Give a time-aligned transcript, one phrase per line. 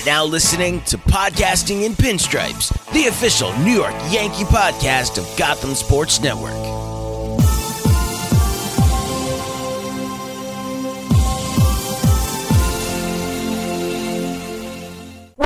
[0.00, 5.74] are now listening to Podcasting in Pinstripes, the official New York Yankee podcast of Gotham
[5.74, 6.79] Sports Network.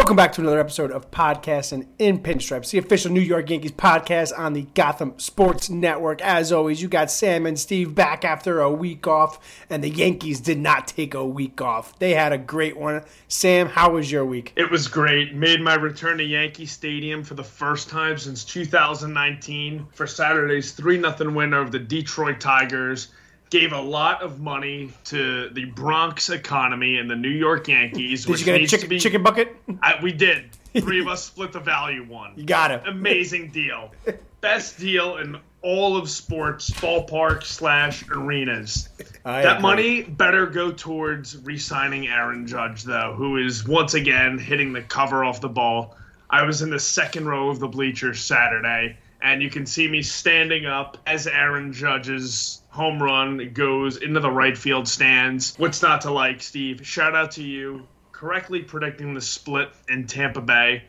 [0.04, 4.38] Welcome back to another episode of Podcasting in Pinstripes, the official New York Yankees podcast
[4.38, 6.20] on the Gotham Sports Network.
[6.20, 10.40] As always, you got Sam and Steve back after a week off, and the Yankees
[10.40, 11.98] did not take a week off.
[12.00, 13.02] They had a great one.
[13.28, 14.52] Sam, how was your week?
[14.56, 15.34] It was great.
[15.34, 21.00] Made my return to Yankee Stadium for the first time since 2019 for Saturday's 3
[21.00, 23.08] 0 win over the Detroit Tigers
[23.50, 28.24] gave a lot of money to the Bronx economy and the New York Yankees.
[28.24, 29.56] Did you get a chicken, be, chicken bucket?
[29.82, 30.50] I, we did.
[30.76, 32.32] Three of us split the value one.
[32.36, 32.82] You got it.
[32.86, 33.92] Amazing deal.
[34.40, 38.90] Best deal in all of sports, ballpark slash arenas.
[39.24, 39.62] I that agree.
[39.62, 45.24] money better go towards re-signing Aaron Judge, though, who is once again hitting the cover
[45.24, 45.96] off the ball.
[46.28, 50.02] I was in the second row of the bleachers Saturday, and you can see me
[50.02, 55.54] standing up as Aaron Judge's home run goes into the right field stands.
[55.58, 56.84] What's not to like, Steve?
[56.84, 57.86] Shout out to you.
[58.10, 60.82] Correctly predicting the split in Tampa Bay.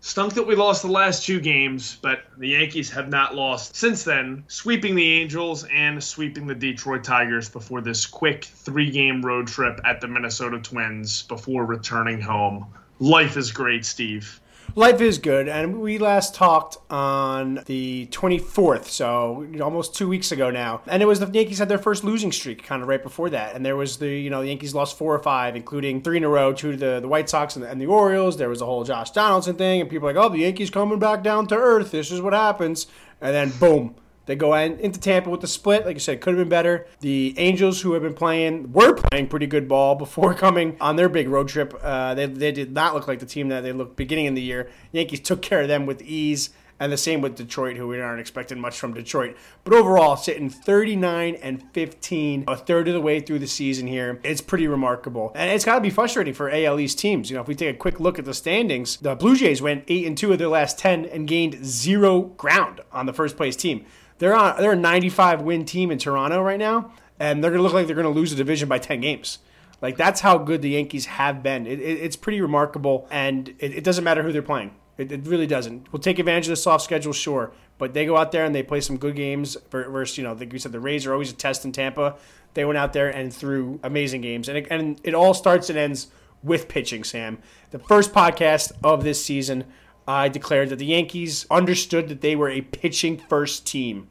[0.00, 4.02] Stunk that we lost the last two games, but the Yankees have not lost since
[4.02, 9.46] then, sweeping the Angels and sweeping the Detroit Tigers before this quick three game road
[9.46, 12.66] trip at the Minnesota Twins before returning home.
[12.98, 14.40] Life is great, Steve.
[14.78, 20.50] Life is good, and we last talked on the 24th, so almost two weeks ago
[20.50, 20.82] now.
[20.86, 23.56] And it was the Yankees had their first losing streak kind of right before that,
[23.56, 26.24] and there was the you know the Yankees lost four or five, including three in
[26.24, 28.36] a row, to the, the White Sox and the, and the Orioles.
[28.36, 31.22] There was a whole Josh Donaldson thing, and people like, oh, the Yankees coming back
[31.22, 31.90] down to earth.
[31.90, 32.86] This is what happens,
[33.22, 33.94] and then boom
[34.26, 35.86] they go in, into Tampa with the split.
[35.86, 36.86] Like you said, could have been better.
[37.00, 41.08] The Angels, who have been playing, were playing pretty good ball before coming on their
[41.08, 41.78] big road trip.
[41.82, 44.42] Uh, they, they did not look like the team that they looked beginning in the
[44.42, 44.68] year.
[44.92, 46.50] Yankees took care of them with ease.
[46.78, 49.34] And the same with Detroit, who we aren't expecting much from Detroit.
[49.64, 54.20] But overall, sitting 39 and 15, a third of the way through the season here,
[54.22, 55.32] it's pretty remarkable.
[55.34, 57.30] And it's got to be frustrating for AL East teams.
[57.30, 59.84] You know, if we take a quick look at the standings, the Blue Jays went
[59.88, 63.56] 8 and 2 of their last 10 and gained zero ground on the first place
[63.56, 63.86] team.
[64.18, 67.72] They're on they're a 95 win team in Toronto right now, and they're gonna look
[67.72, 69.38] like they're gonna lose the division by 10 games.
[69.82, 71.66] Like that's how good the Yankees have been.
[71.66, 74.74] It, it, it's pretty remarkable, and it, it, doesn't matter who they're playing.
[74.96, 75.92] It, really doesn't.
[75.92, 78.62] We'll take advantage of the soft schedule, sure, but they go out there and they
[78.62, 79.56] play some good games.
[79.70, 82.16] Versus, you know, like we said, the Rays are always a test in Tampa.
[82.54, 86.08] They went out there and threw amazing games, and and it all starts and ends
[86.42, 87.04] with pitching.
[87.04, 87.38] Sam,
[87.70, 89.64] the first podcast of this season
[90.08, 94.08] I declared that the Yankees understood that they were a pitching first team.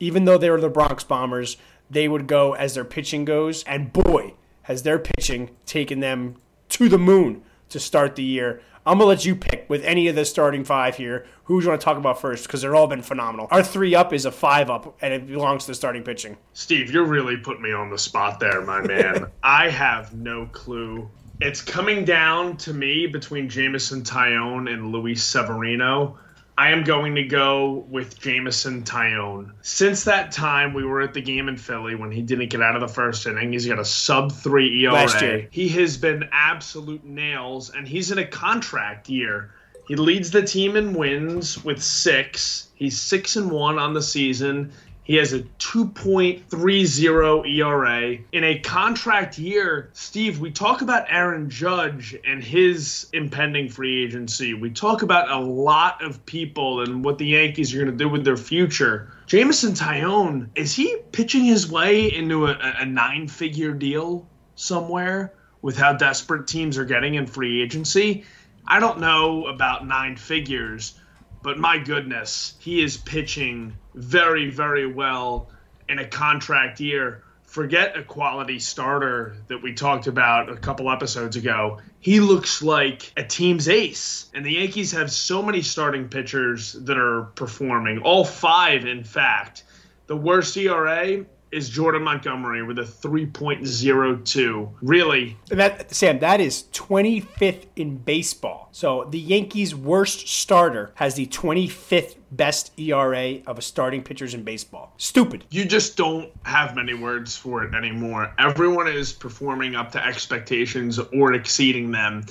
[0.00, 1.56] Even though they were the Bronx Bombers,
[1.90, 3.62] they would go as their pitching goes.
[3.64, 6.36] And boy, has their pitching taken them
[6.70, 8.60] to the moon to start the year.
[8.84, 11.26] I'm gonna let you pick with any of the starting five here.
[11.44, 12.46] Who do you want to talk about first?
[12.46, 13.48] Because they're all been phenomenal.
[13.50, 16.36] Our three up is a five up, and it belongs to the starting pitching.
[16.52, 19.26] Steve, you're really putting me on the spot there, my man.
[19.42, 21.10] I have no clue
[21.40, 26.18] it's coming down to me between Jameson Taillon and Luis Severino.
[26.58, 29.52] I am going to go with Jameson Taillon.
[29.60, 32.74] Since that time, we were at the game in Philly when he didn't get out
[32.74, 33.52] of the first inning.
[33.52, 34.94] He's got a sub three ERA.
[34.94, 35.48] Last year.
[35.50, 39.50] He has been absolute nails, and he's in a contract year.
[39.86, 42.68] He leads the team in wins with six.
[42.74, 44.72] He's six and one on the season.
[45.06, 48.18] He has a 2.30 ERA.
[48.32, 54.52] In a contract year, Steve, we talk about Aaron Judge and his impending free agency.
[54.52, 58.08] We talk about a lot of people and what the Yankees are going to do
[58.08, 59.12] with their future.
[59.28, 65.76] Jameson Taillon, is he pitching his way into a, a nine figure deal somewhere with
[65.76, 68.24] how desperate teams are getting in free agency?
[68.66, 70.98] I don't know about nine figures
[71.42, 75.48] but my goodness, he is pitching very, very well
[75.88, 77.22] in a contract year.
[77.44, 81.78] Forget a quality starter that we talked about a couple episodes ago.
[82.00, 84.28] He looks like a team's ace.
[84.34, 89.64] And the Yankees have so many starting pitchers that are performing, all five, in fact.
[90.06, 94.70] The worst ERA is Jordan Montgomery with a 3.02.
[94.82, 95.36] Really?
[95.48, 98.68] That Sam, that is 25th in baseball.
[98.72, 104.42] So the Yankees' worst starter has the 25th best ERA of a starting pitchers in
[104.42, 104.92] baseball.
[104.98, 105.44] Stupid.
[105.50, 108.32] You just don't have many words for it anymore.
[108.38, 112.26] Everyone is performing up to expectations or exceeding them.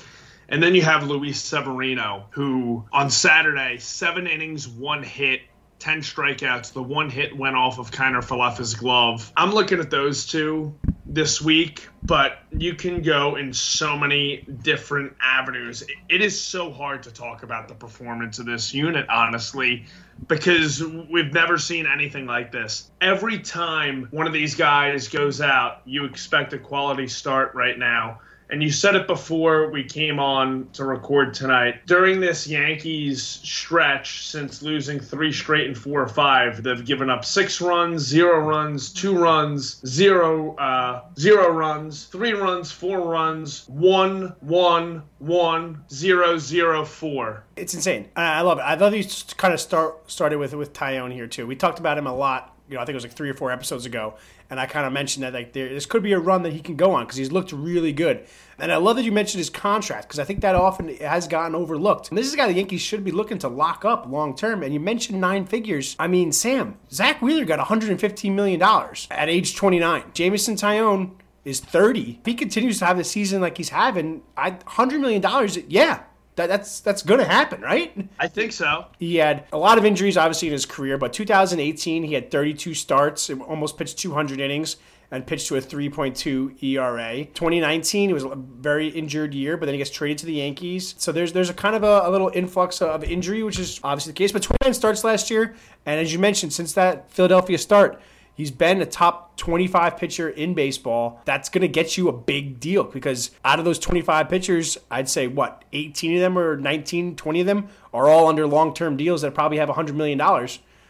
[0.49, 5.41] And then you have Luis Severino, who on Saturday, seven innings, one hit,
[5.79, 6.73] 10 strikeouts.
[6.73, 9.31] The one hit went off of Kiner Falefa's glove.
[9.35, 10.73] I'm looking at those two
[11.05, 15.83] this week, but you can go in so many different avenues.
[16.09, 19.85] It is so hard to talk about the performance of this unit, honestly,
[20.27, 22.89] because we've never seen anything like this.
[23.01, 28.21] Every time one of these guys goes out, you expect a quality start right now
[28.49, 31.85] and you said it before we came on to record tonight.
[31.85, 37.25] During this Yankees stretch, since losing three straight and four or five, they've given up
[37.25, 44.35] six runs, zero runs, two runs, zero, uh, zero runs, three runs, four runs, one,
[44.41, 47.43] one, one, zero, zero, four.
[47.55, 48.09] It's insane.
[48.15, 48.63] I love it.
[48.63, 49.03] I love you
[49.37, 51.47] kind of start started with with Taillon here too.
[51.47, 52.54] We talked about him a lot.
[52.69, 54.15] You know, I think it was like three or four episodes ago
[54.49, 56.59] and I kind of mentioned that like there, this could be a run that he
[56.59, 58.25] can go on because he's looked really good.
[58.59, 61.55] And I love that you mentioned his contract because I think that often has gotten
[61.55, 62.09] overlooked.
[62.09, 64.63] And this is a guy the Yankees should be looking to lock up long term.
[64.63, 65.95] And you mentioned nine figures.
[65.97, 70.03] I mean, Sam, Zack Wheeler got 115 million dollars at age 29.
[70.13, 71.11] Jameson Taillon
[71.43, 72.19] is 30.
[72.19, 76.03] If he continues to have the season like he's having, I, 100 million dollars, yeah,
[76.35, 77.93] that, that's that's going to happen, right?
[78.19, 78.85] I think so.
[78.99, 82.73] He had a lot of injuries, obviously, in his career, but 2018 he had 32
[82.73, 84.77] starts, almost pitched 200 innings,
[85.11, 87.25] and pitched to a 3.2 ERA.
[87.25, 90.95] 2019 it was a very injured year, but then he gets traded to the Yankees.
[90.97, 94.11] So there's there's a kind of a, a little influx of injury, which is obviously
[94.11, 94.31] the case.
[94.31, 95.55] But 29 starts last year,
[95.85, 98.01] and as you mentioned, since that Philadelphia start
[98.35, 101.21] He's been a top 25 pitcher in baseball.
[101.23, 105.07] That's going to get you a big deal because out of those 25 pitchers, I'd
[105.07, 108.97] say what, 18 of them or 19, 20 of them are all under long term
[108.97, 110.21] deals that probably have $100 million.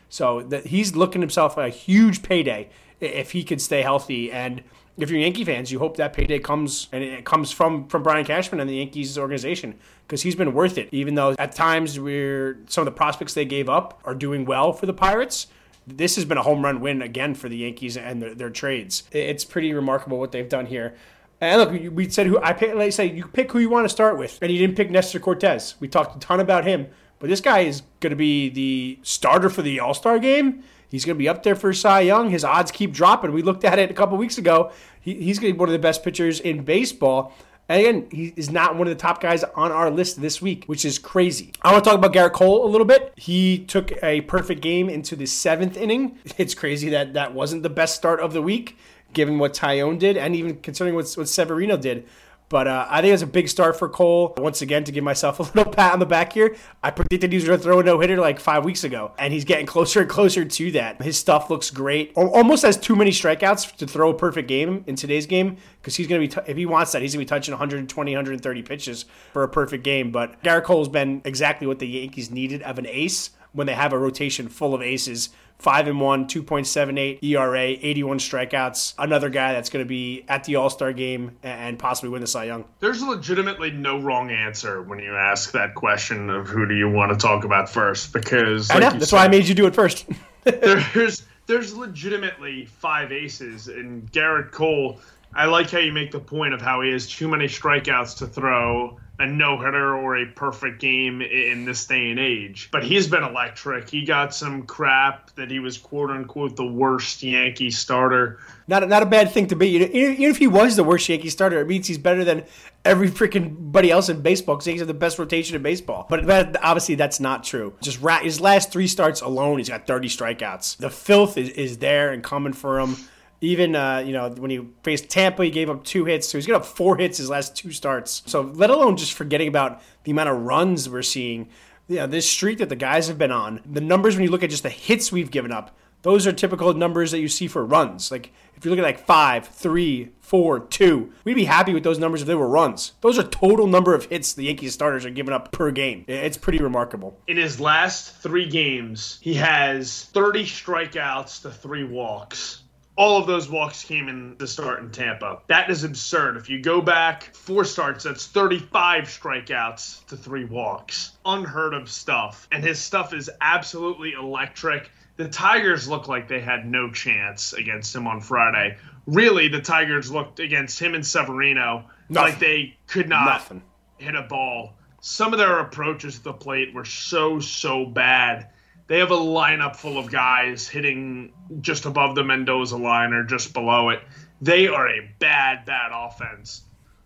[0.10, 2.70] So that he's looking himself a huge payday
[3.00, 4.32] if he could stay healthy.
[4.32, 4.64] And
[4.98, 8.26] if you're Yankee fans, you hope that payday comes and it comes from from Brian
[8.26, 9.78] Cashman and the Yankees organization
[10.08, 10.90] because he's been worth it.
[10.92, 14.72] Even though at times where some of the prospects they gave up are doing well
[14.72, 15.48] for the Pirates,
[15.88, 19.04] this has been a home run win again for the Yankees and their, their trades.
[19.12, 20.96] It's pretty remarkable what they've done here.
[21.42, 22.74] And look, we said who I pick.
[22.76, 25.20] Like say, you pick who you want to start with, and you didn't pick Nestor
[25.20, 25.76] Cortes.
[25.80, 26.88] We talked a ton about him,
[27.20, 30.64] but this guy is going to be the starter for the All Star game.
[30.90, 32.30] He's going to be up there for Cy Young.
[32.30, 33.34] His odds keep dropping.
[33.34, 34.72] We looked at it a couple weeks ago.
[35.02, 37.34] He, he's going to be one of the best pitchers in baseball.
[37.68, 40.66] And again, he is not one of the top guys on our list this week,
[40.66, 41.52] which is crazy.
[41.64, 43.14] I want to talk about Gerrit Cole a little bit.
[43.16, 46.20] He took a perfect game into the seventh inning.
[46.38, 48.78] It's crazy that that wasn't the best start of the week,
[49.14, 52.06] given what Taillon did, and even considering what, what Severino did.
[52.50, 54.34] But uh, I think it's a big start for Cole.
[54.38, 57.38] Once again, to give myself a little pat on the back here, I predicted he
[57.38, 60.02] was going to throw a no hitter like five weeks ago, and he's getting closer
[60.02, 61.02] and closer to that.
[61.02, 62.14] His stuff looks great.
[62.16, 66.08] Almost has too many strikeouts to throw a perfect game in today's game because he's
[66.08, 68.62] going to be, t- if he wants that, he's going to be touching 120, 130
[68.62, 70.12] pitches for a perfect game.
[70.12, 73.94] But Gerrit Cole's been exactly what the Yankees needed of an ace when they have
[73.94, 75.30] a rotation full of aces.
[75.58, 78.94] Five and one, 2.78 ERA, 81 strikeouts.
[78.98, 82.28] Another guy that's going to be at the All Star game and possibly win the
[82.28, 82.66] Cy Young.
[82.80, 87.14] There's legitimately no wrong answer when you ask that question of who do you want
[87.14, 89.66] to talk about first because like I know that's said, why I made you do
[89.66, 90.06] it first.
[90.44, 95.00] there's there's legitimately five aces and Gerrit Cole.
[95.34, 98.28] I like how you make the point of how he has too many strikeouts to
[98.28, 102.70] throw a no hitter or a perfect game in this day and age.
[102.72, 103.90] But he's been electric.
[103.90, 108.40] He got some crap that he was quote unquote the worst Yankee starter.
[108.68, 109.70] Not a, not a bad thing to be.
[109.70, 112.44] Even if he was the worst Yankee starter, it means he's better than
[112.84, 116.08] every freaking buddy else in baseball because he's have the best rotation in baseball.
[116.10, 117.74] But that, obviously, that's not true.
[117.82, 120.78] Just ra- his last three starts alone, he's got 30 strikeouts.
[120.78, 122.98] The filth is, is there and coming for him.
[123.42, 126.48] Even uh, you know when he faced Tampa, he gave up two hits, so he's
[126.48, 128.24] got up four hits his last two starts.
[128.26, 131.50] So let alone just forgetting about the amount of runs we're seeing.
[131.88, 133.62] Yeah, this streak that the guys have been on.
[133.66, 136.72] The numbers when you look at just the hits we've given up, those are typical
[136.76, 138.12] numbers that you see for runs.
[138.12, 141.98] Like if you look at like five, three, four, two, we'd be happy with those
[141.98, 142.94] numbers if they were runs.
[143.02, 146.06] Those are total number of hits the Yankees starters are giving up per game.
[146.08, 147.20] It's pretty remarkable.
[147.28, 152.62] In his last three games, he has 30 strikeouts to three walks
[152.98, 155.40] all of those walks came in the start in Tampa.
[155.48, 156.38] That is absurd.
[156.38, 161.12] If you go back four starts, that's 35 strikeouts to three walks.
[161.26, 162.48] Unheard of stuff.
[162.52, 164.90] And his stuff is absolutely electric.
[165.18, 168.78] The Tigers look like they had no chance against him on Friday.
[169.08, 172.32] Really, the Tigers looked against him and Severino Nothing.
[172.32, 173.62] like they could not Nothing.
[173.98, 174.74] hit a ball.
[175.02, 178.48] Some of their approaches to the plate were so, so bad
[178.88, 183.54] they have a lineup full of guys hitting just above the Mendoza line or just
[183.54, 184.02] below it.
[184.42, 186.62] They are a bad, bad offense.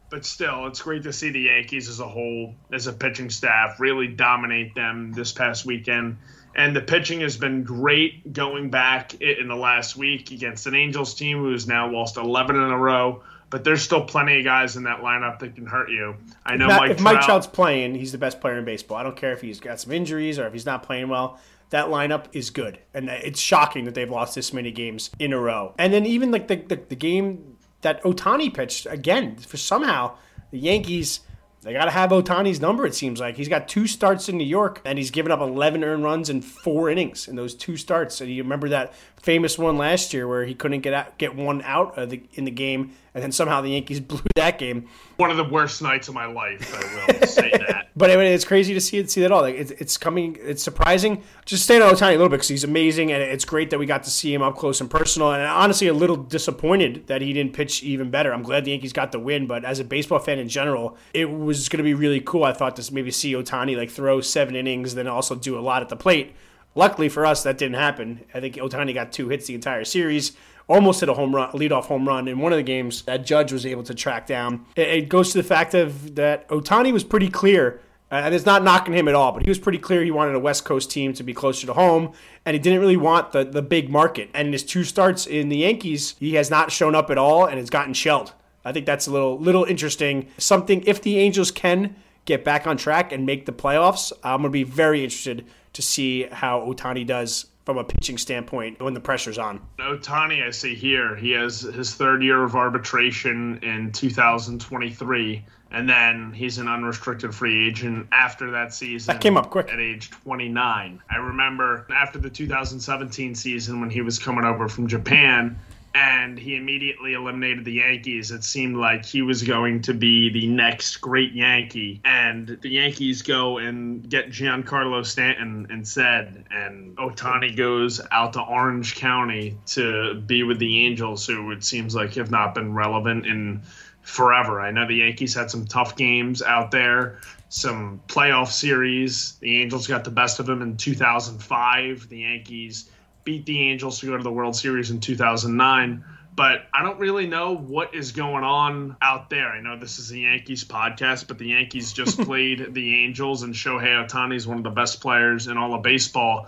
[0.09, 3.79] But still, it's great to see the Yankees as a whole, as a pitching staff,
[3.79, 6.17] really dominate them this past weekend
[6.55, 11.13] And the pitching has been great going back in the last week against an Angels
[11.13, 13.21] team who has now lost 11 in a row.
[13.51, 16.15] But there's still plenty of guys in that lineup that can hurt you.
[16.45, 18.97] I know If, not- Mike, if Mike Trout's playing, he's the best player in baseball.
[18.97, 21.39] I don't care if he's got some injuries or if he's not playing well.
[21.69, 25.39] That lineup is good, and it's shocking that they've lost this many games in a
[25.39, 25.75] row.
[25.77, 30.17] And then even like the the, the game that Ohtani pitched again for somehow
[30.51, 31.21] the Yankees.
[31.61, 33.35] They got to have Ohtani's number, it seems like.
[33.35, 36.41] He's got two starts in New York, and he's given up 11 earned runs in
[36.41, 38.21] four innings in those two starts.
[38.21, 41.61] And you remember that famous one last year where he couldn't get out, get one
[41.63, 44.87] out the, in the game, and then somehow the Yankees blew that game.
[45.17, 46.73] one of the worst nights of my life.
[46.73, 47.89] I will say that.
[47.95, 49.41] But it's crazy to see it, see that all.
[49.41, 50.37] Like it's, it's coming.
[50.41, 51.23] It's surprising.
[51.45, 53.85] Just staying on Ohtani a little bit because he's amazing, and it's great that we
[53.85, 55.31] got to see him up close and personal.
[55.31, 58.33] And honestly, a little disappointed that he didn't pitch even better.
[58.33, 61.29] I'm glad the Yankees got the win, but as a baseball fan in general, it
[61.29, 62.43] was going to be really cool.
[62.43, 65.81] I thought to maybe see Ohtani like throw seven innings, then also do a lot
[65.81, 66.33] at the plate.
[66.75, 68.21] Luckily for us, that didn't happen.
[68.33, 70.37] I think Ohtani got two hits the entire series
[70.69, 73.51] almost hit a home run, leadoff home run in one of the games that Judge
[73.51, 74.65] was able to track down.
[74.75, 77.81] It, it goes to the fact of that Ohtani was pretty clear.
[78.11, 80.39] And it's not knocking him at all, but he was pretty clear he wanted a
[80.39, 83.61] West Coast team to be closer to home, and he didn't really want the, the
[83.61, 84.31] big market.
[84.33, 87.45] And in his two starts in the Yankees, he has not shown up at all
[87.45, 88.33] and has gotten shelled.
[88.65, 90.27] I think that's a little little interesting.
[90.39, 91.95] Something if the Angels can
[92.25, 95.81] get back on track and make the playoffs, I'm going to be very interested to
[95.83, 99.61] see how Ohtani does from a pitching standpoint when the pressure's on.
[99.77, 106.33] Ohtani, I see here, he has his third year of arbitration in 2023, and then
[106.33, 109.13] he's an unrestricted free agent after that season.
[109.13, 109.71] That came up quick.
[109.71, 110.99] At age 29.
[111.11, 115.59] I remember after the 2017 season when he was coming over from Japan
[115.95, 118.31] and he immediately eliminated the Yankees.
[118.31, 122.01] It seemed like he was going to be the next great Yankee.
[122.05, 126.45] And the Yankees go and get Giancarlo Stanton instead.
[126.51, 131.95] And Ohtani goes out to Orange County to be with the Angels, who it seems
[131.95, 133.61] like have not been relevant in
[134.01, 134.61] forever.
[134.61, 137.19] I know the Yankees had some tough games out there.
[137.49, 139.33] Some playoff series.
[139.39, 142.09] The Angels got the best of them in 2005.
[142.09, 142.91] The Yankees
[143.29, 146.03] beat the Angels to go to the World Series in 2009.
[146.35, 149.49] But I don't really know what is going on out there.
[149.49, 153.53] I know this is a Yankees podcast, but the Yankees just played the Angels, and
[153.53, 156.47] Shohei Ohtani is one of the best players in all of baseball.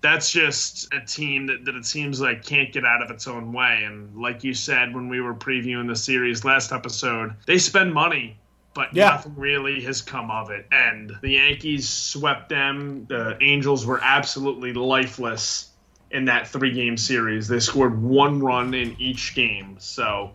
[0.00, 3.52] That's just a team that, that it seems like can't get out of its own
[3.52, 3.84] way.
[3.84, 8.36] And like you said when we were previewing the series last episode, they spend money
[8.74, 9.06] but Yeah.
[9.06, 10.66] nothing really has come of it.
[10.70, 13.06] And the Yankees swept them.
[13.08, 15.70] The Angels were absolutely lifeless
[16.16, 17.46] in that three game series.
[17.46, 19.76] They scored one run in each game.
[19.78, 20.30] So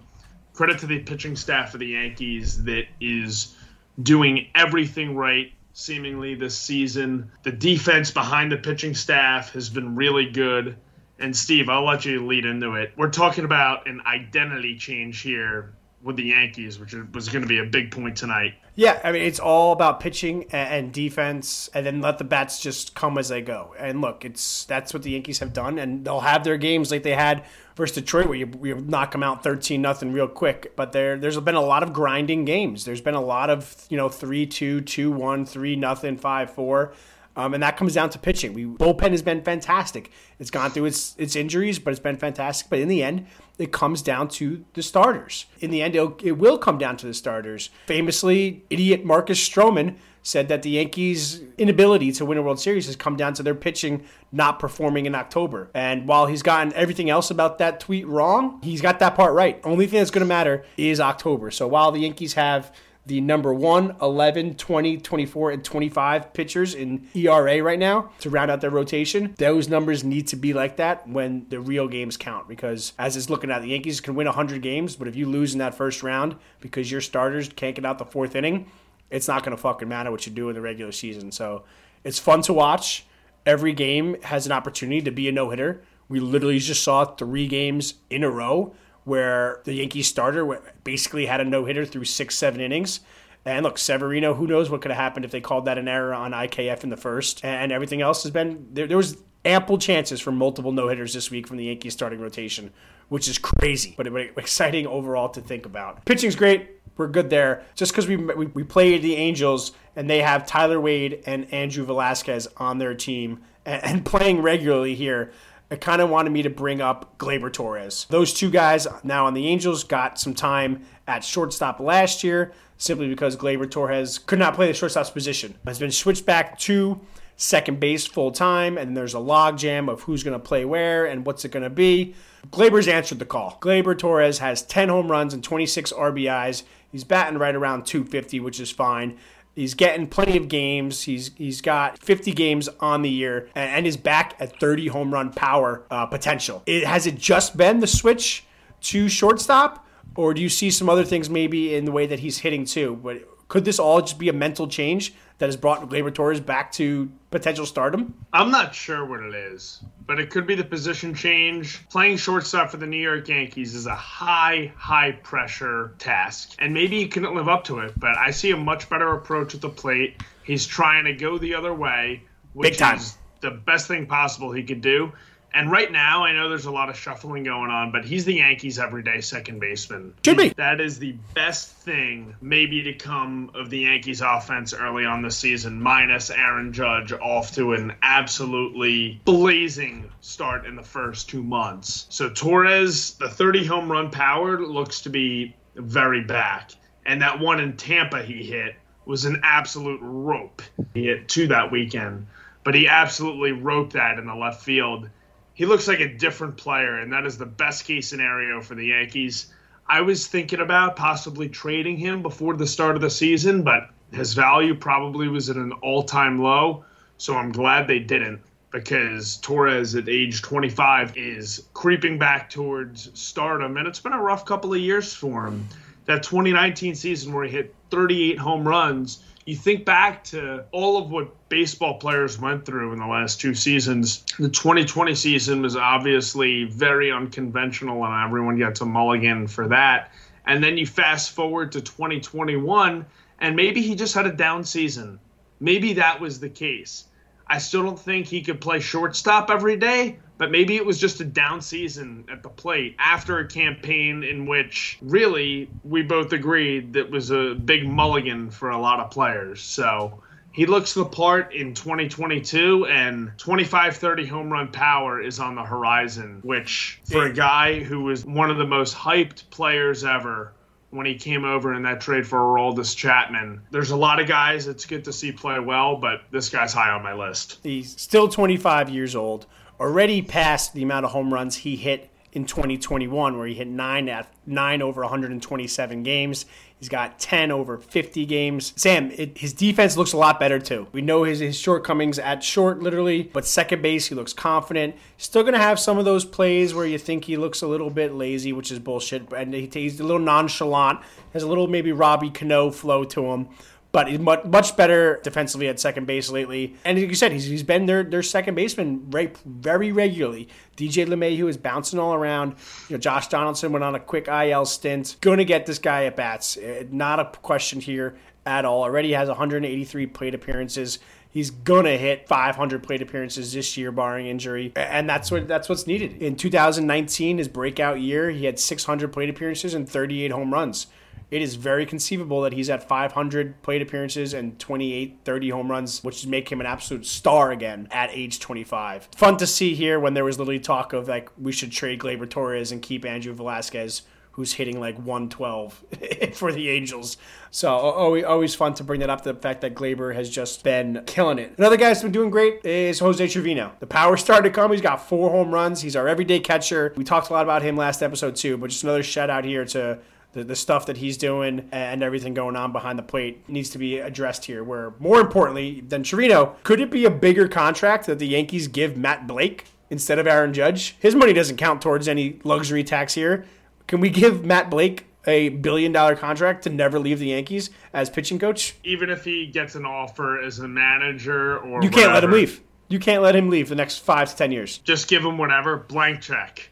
[0.54, 3.56] credit to the pitching staff of the Yankees that is
[4.02, 7.32] doing everything right seemingly this season.
[7.42, 10.78] The defense behind the pitching staff has been really good.
[11.18, 12.94] And Steve, I'll let you lead into it.
[12.96, 15.74] We're talking about an identity change here
[16.04, 18.54] with the Yankees, which was going to be a big point tonight.
[18.76, 22.96] Yeah, I mean it's all about pitching and defense, and then let the bats just
[22.96, 23.76] come as they go.
[23.78, 27.04] And look, it's that's what the Yankees have done, and they'll have their games like
[27.04, 27.44] they had
[27.76, 30.76] versus Detroit, where you, you knock them out thirteen nothing real quick.
[30.76, 32.86] But there, there's been a lot of grinding games.
[32.86, 36.94] There's been a lot of you know three two, two one, three nothing, five four.
[37.36, 38.54] Um, and that comes down to pitching.
[38.54, 40.12] We bullpen has been fantastic.
[40.38, 42.70] It's gone through its its injuries, but it's been fantastic.
[42.70, 43.28] But in the end,
[43.62, 45.46] it comes down to the starters.
[45.60, 47.70] In the end, it'll, come down to the starters.
[47.86, 52.96] Famously, idiot Marcus Stroman said that the Yankees' inability to win a World Series has
[52.96, 55.70] come down to their pitching not performing in October.
[55.74, 59.60] And while he's gotten everything else about that tweet wrong, he's got that part right.
[59.64, 61.50] Only thing that's going to matter is October.
[61.50, 62.72] So while the Yankees have
[63.06, 68.52] the number 1, 11, 20, 24, and 25 pitchers in ERA right now to round
[68.52, 69.34] out their rotation.
[69.38, 73.30] Those numbers need to be like that when the real games count because as it's
[73.30, 76.04] looking at, the Yankees can win 100 games, but if you lose in that first
[76.04, 78.70] round because your starters can't get out the fourth inning,
[79.10, 81.32] it's not going to fucking matter what you do in the regular season.
[81.32, 81.64] So
[82.04, 83.06] it's fun to watch.
[83.46, 85.84] Every game has an opportunity to be a no hitter.
[86.08, 91.42] We literally just saw three games in a row where the Yankees starter basically had
[91.42, 93.02] a no hitter through six, seven innings.
[93.44, 96.14] And look, Severino, who knows what could have happened if they called that an error
[96.14, 97.44] on IKF in the first.
[97.44, 98.86] And everything else has been there.
[98.86, 102.72] There was ample chances for multiple no hitters this week from the Yankees starting rotation,
[103.10, 104.06] which is crazy, but
[104.38, 106.06] exciting overall to think about.
[106.06, 106.70] Pitching's great.
[106.98, 107.64] We're good there.
[107.74, 111.84] Just because we, we we played the Angels and they have Tyler Wade and Andrew
[111.86, 115.32] Velazquez on their team and, and playing regularly here.
[115.72, 118.06] It kind of wanted me to bring up Gleyber Torres.
[118.10, 123.08] Those two guys now on the Angels got some time at shortstop last year simply
[123.08, 125.56] because Gleyber Torres could not play the shortstop's position.
[125.66, 127.00] Has been switched back to
[127.38, 131.26] second base full time, and there's a logjam of who's going to play where and
[131.26, 132.16] what's it going to be.
[132.50, 133.58] Gleyber's answered the call.
[133.62, 136.64] Gleyber Torres has 10 home runs and 26 RBIs.
[136.92, 139.18] He's batting right around 250, which is fine.
[139.56, 141.04] He's getting plenty of games.
[141.04, 145.14] He's he's got 50 games on the year and, and is back at 30 home
[145.14, 146.64] run power uh, potential.
[146.66, 148.46] It, has it just been the switch
[148.82, 152.40] to shortstop, or do you see some other things maybe in the way that he's
[152.40, 153.00] hitting too?
[153.04, 156.72] But could this all just be a mental change that has brought Gleyber Torres back
[156.74, 158.14] to potential stardom?
[158.32, 161.84] I'm not sure what it is, but it could be the position change.
[161.90, 167.00] Playing shortstop for the New York Yankees is a high, high pressure task, and maybe
[167.00, 168.00] he couldn't live up to it.
[168.00, 170.22] But I see a much better approach at the plate.
[170.44, 172.22] He's trying to go the other way,
[172.54, 175.12] which is the best thing possible he could do.
[175.54, 178.36] And right now, I know there's a lot of shuffling going on, but he's the
[178.36, 180.14] Yankees' everyday second baseman.
[180.24, 180.50] Should be.
[180.50, 185.32] That is the best thing maybe to come of the Yankees' offense early on the
[185.32, 192.06] season, minus Aaron Judge off to an absolutely blazing start in the first two months.
[192.10, 196.72] So Torres, the 30 home run power looks to be very back.
[197.06, 200.62] And that one in Tampa he hit was an absolute rope.
[200.94, 202.28] He hit two that weekend,
[202.64, 205.10] but he absolutely roped that in the left field
[205.54, 208.88] he looks like a different player, and that is the best case scenario for the
[208.88, 209.48] Yankees.
[209.88, 214.34] I was thinking about possibly trading him before the start of the season, but his
[214.34, 216.86] value probably was at an all time low.
[217.18, 218.42] So I'm glad they didn't
[218.72, 224.46] because Torres at age 25 is creeping back towards stardom, and it's been a rough
[224.46, 225.68] couple of years for him.
[226.06, 231.12] That 2019 season where he hit 38 home runs you think back to all of
[231.12, 234.24] what baseball players went through in the last two seasons.
[234.40, 240.14] The 2020 season was obviously very unconventional, and everyone got a mulligan for that.
[240.46, 243.06] And then you fast forward to 2021,
[243.40, 245.20] and maybe he just had a down season.
[245.60, 247.04] Maybe that was the case.
[247.48, 251.20] I still don't think he could play shortstop every day, but maybe it was just
[251.20, 256.94] a down season at the plate after a campaign in which really we both agreed
[256.94, 259.62] that was a big mulligan for a lot of players.
[259.62, 265.56] So he looks the part in 2022 and 25 30 home run power is on
[265.56, 270.54] the horizon which for a guy who was one of the most hyped players ever
[270.92, 273.62] when he came over in that trade for Aroldis Chapman.
[273.72, 276.92] There's a lot of guys it's good to see play well, but this guy's high
[276.92, 277.60] on my list.
[277.64, 279.46] He's still 25 years old
[279.80, 284.08] already past the amount of home runs he hit in 2021, where he hit nine
[284.08, 286.46] at nine over 127 games.
[286.82, 288.74] He's got 10 over 50 games.
[288.76, 290.88] Sam, it, his defense looks a lot better too.
[290.92, 294.96] We know his, his shortcomings at short, literally, but second base, he looks confident.
[295.18, 297.92] Still going to have some of those plays where you think he looks a little
[297.92, 299.32] bit lazy, which is bullshit.
[299.32, 301.02] And he, he's a little nonchalant,
[301.34, 303.50] has a little maybe Robbie Cano flow to him
[303.92, 306.76] but he's much, better defensively at second base lately.
[306.86, 310.48] And like you said, he's, he's been their, their second baseman right, very regularly.
[310.78, 312.56] DJ LeMahieu is bouncing all around.
[312.88, 315.18] You know, Josh Donaldson went on a quick IL stint.
[315.20, 316.58] Going to get this guy at bats.
[316.58, 318.84] Uh, not a question here at all.
[318.84, 321.00] Already has 183 plate appearances.
[321.30, 325.88] He's gonna hit 500 plate appearances this year, barring injury, and that's what that's what's
[325.88, 326.22] needed.
[326.22, 330.88] In 2019, his breakout year, he had 600 plate appearances and 38 home runs
[331.32, 336.04] it is very conceivable that he's at 500 plate appearances and 28, 30 home runs,
[336.04, 339.10] which make him an absolute star again at age 25.
[339.16, 342.30] Fun to see here when there was literally talk of like we should trade Gleyber
[342.30, 345.84] Torres and keep Andrew Velazquez who's hitting like 112
[346.34, 347.18] for the Angels.
[347.50, 349.24] So always, always fun to bring that up.
[349.24, 351.54] The fact that Gleyber has just been killing it.
[351.58, 353.74] Another guy that's been doing great is Jose Trevino.
[353.80, 354.72] The power started to come.
[354.72, 355.82] He's got four home runs.
[355.82, 356.94] He's our everyday catcher.
[356.96, 359.66] We talked a lot about him last episode too, but just another shout out here
[359.66, 360.00] to
[360.34, 363.78] the, the stuff that he's doing and everything going on behind the plate needs to
[363.78, 364.64] be addressed here.
[364.64, 368.96] Where more importantly than Trevino, could it be a bigger contract that the Yankees give
[368.98, 370.96] Matt Blake instead of Aaron Judge?
[371.00, 373.46] His money doesn't count towards any luxury tax here.
[373.88, 378.10] Can we give Matt Blake a billion dollar contract to never leave the Yankees as
[378.10, 378.76] pitching coach?
[378.84, 382.32] Even if he gets an offer as a manager or you can't whatever, let him
[382.32, 382.62] leave.
[382.88, 384.80] You can't let him leave the next five to ten years.
[384.80, 386.72] Just give him whatever blank check.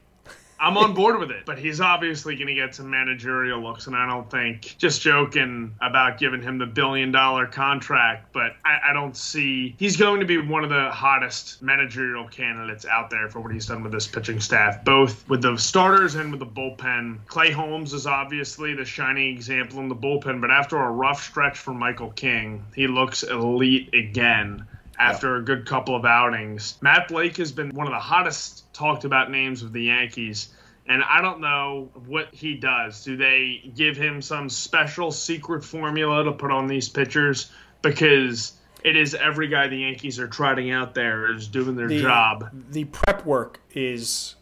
[0.62, 3.96] I'm on board with it, but he's obviously going to get some managerial looks, and
[3.96, 8.94] I don't think just joking about giving him the billion dollar contract, but I, I,
[8.94, 13.40] don't see he's going to be one of the hottest managerial candidates out there for
[13.40, 17.20] what he's done with this pitching staff, both with the starters and with the bullpen.
[17.28, 21.58] Clay Holmes is obviously the shining example in the bullpen, but after a rough stretch
[21.58, 24.68] for Michael King, he looks elite again
[25.00, 26.78] after a good couple of outings.
[26.82, 30.50] Matt Blake has been one of the hottest talked about names of the Yankees.
[30.88, 33.04] And I don't know what he does.
[33.04, 37.52] Do they give him some special secret formula to put on these pitchers?
[37.84, 42.02] Because it is every guy the Yankees are trotting out there is doing their The-
[42.02, 42.50] job.
[42.72, 44.36] The prep work is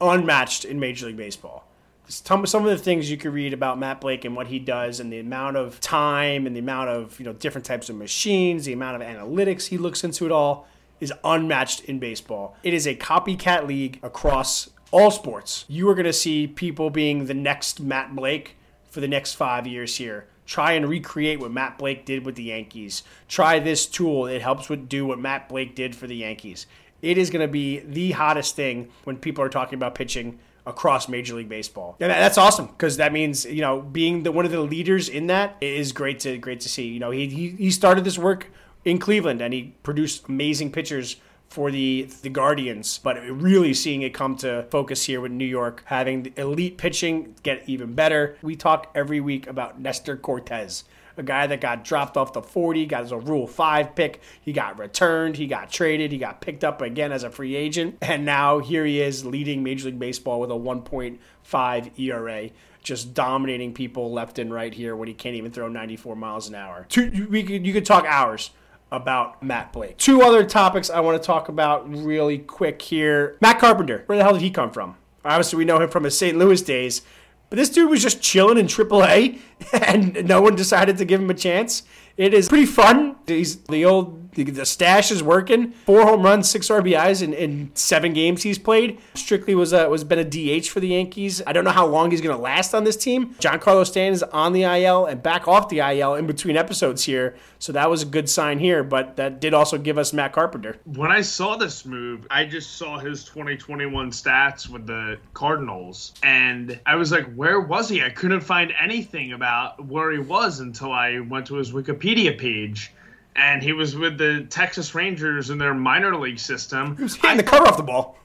[0.00, 1.67] unmatched in Major League Baseball.
[2.08, 4.98] Some, some of the things you could read about Matt Blake and what he does,
[4.98, 8.64] and the amount of time and the amount of you know different types of machines,
[8.64, 10.66] the amount of analytics he looks into it all,
[11.00, 12.56] is unmatched in baseball.
[12.62, 15.64] It is a copycat league across all sports.
[15.68, 18.56] You are going to see people being the next Matt Blake
[18.90, 20.26] for the next five years here.
[20.46, 23.02] Try and recreate what Matt Blake did with the Yankees.
[23.28, 24.26] Try this tool.
[24.26, 26.66] It helps with do what Matt Blake did for the Yankees.
[27.02, 31.08] It is going to be the hottest thing when people are talking about pitching across
[31.08, 31.96] Major League Baseball.
[32.00, 35.26] And that's awesome because that means you know being the one of the leaders in
[35.28, 36.86] that is great to great to see.
[36.86, 38.50] You know he he, he started this work
[38.84, 41.16] in Cleveland and he produced amazing pitchers
[41.48, 45.82] for the the Guardians, but really seeing it come to focus here with New York
[45.86, 48.36] having the elite pitching get even better.
[48.42, 50.84] We talk every week about Nestor Cortes
[51.18, 54.20] a guy that got dropped off the 40, got as a Rule 5 pick.
[54.40, 57.98] He got returned, he got traded, he got picked up again as a free agent.
[58.02, 62.50] And now here he is leading Major League Baseball with a 1.5 ERA.
[62.82, 66.54] Just dominating people left and right here when he can't even throw 94 miles an
[66.54, 66.86] hour.
[66.88, 68.50] Two, we could, you could talk hours
[68.90, 69.98] about Matt Blake.
[69.98, 73.36] Two other topics I want to talk about really quick here.
[73.40, 74.96] Matt Carpenter, where the hell did he come from?
[75.24, 76.38] Obviously, we know him from his St.
[76.38, 77.02] Louis days,
[77.50, 79.38] but this dude was just chilling in AAA,
[79.72, 81.82] and no one decided to give him a chance.
[82.18, 83.14] It is pretty fun.
[83.28, 85.72] He's the old the, stash is working.
[85.72, 89.00] Four home runs, six RBIs in, in seven games he's played.
[89.14, 91.42] Strictly was a, was been a DH for the Yankees.
[91.46, 93.34] I don't know how long he's going to last on this team.
[93.40, 97.36] Giancarlo Stanton is on the IL and back off the IL in between episodes here,
[97.58, 98.84] so that was a good sign here.
[98.84, 100.78] But that did also give us Matt Carpenter.
[100.84, 106.78] When I saw this move, I just saw his 2021 stats with the Cardinals, and
[106.86, 108.02] I was like, where was he?
[108.02, 112.07] I couldn't find anything about where he was until I went to his Wikipedia
[112.38, 112.92] page.
[113.36, 116.96] And he was with the Texas Rangers in their minor league system.
[116.96, 118.18] He was hitting the cover off the ball.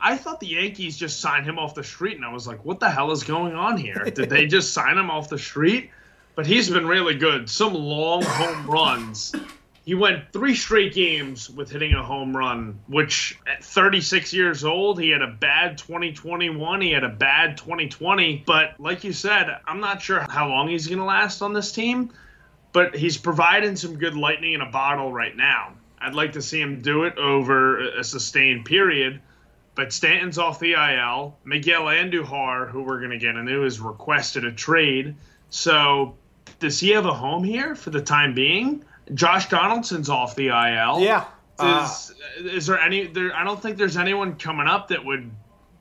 [0.00, 2.78] I thought the Yankees just signed him off the street, and I was like, what
[2.78, 4.04] the hell is going on here?
[4.04, 5.90] Did they just sign him off the street?
[6.36, 7.48] But he's been really good.
[7.48, 9.34] Some long home runs.
[9.86, 15.00] He went three straight games with hitting a home run, which at 36 years old,
[15.00, 16.80] he had a bad 2021.
[16.80, 18.42] He had a bad 2020.
[18.44, 21.72] But like you said, I'm not sure how long he's going to last on this
[21.72, 22.12] team,
[22.76, 25.72] but he's providing some good lightning in a bottle right now.
[25.98, 29.22] I'd like to see him do it over a sustained period.
[29.74, 31.38] But Stanton's off the IL.
[31.42, 35.16] Miguel Andujar, who we're going to get into, has requested a trade.
[35.48, 36.16] So
[36.58, 38.84] does he have a home here for the time being?
[39.14, 41.00] Josh Donaldson's off the IL.
[41.00, 41.24] Yeah.
[41.58, 42.12] Uh, Is,
[42.44, 43.06] is there any?
[43.06, 45.30] There, I don't think there's anyone coming up that would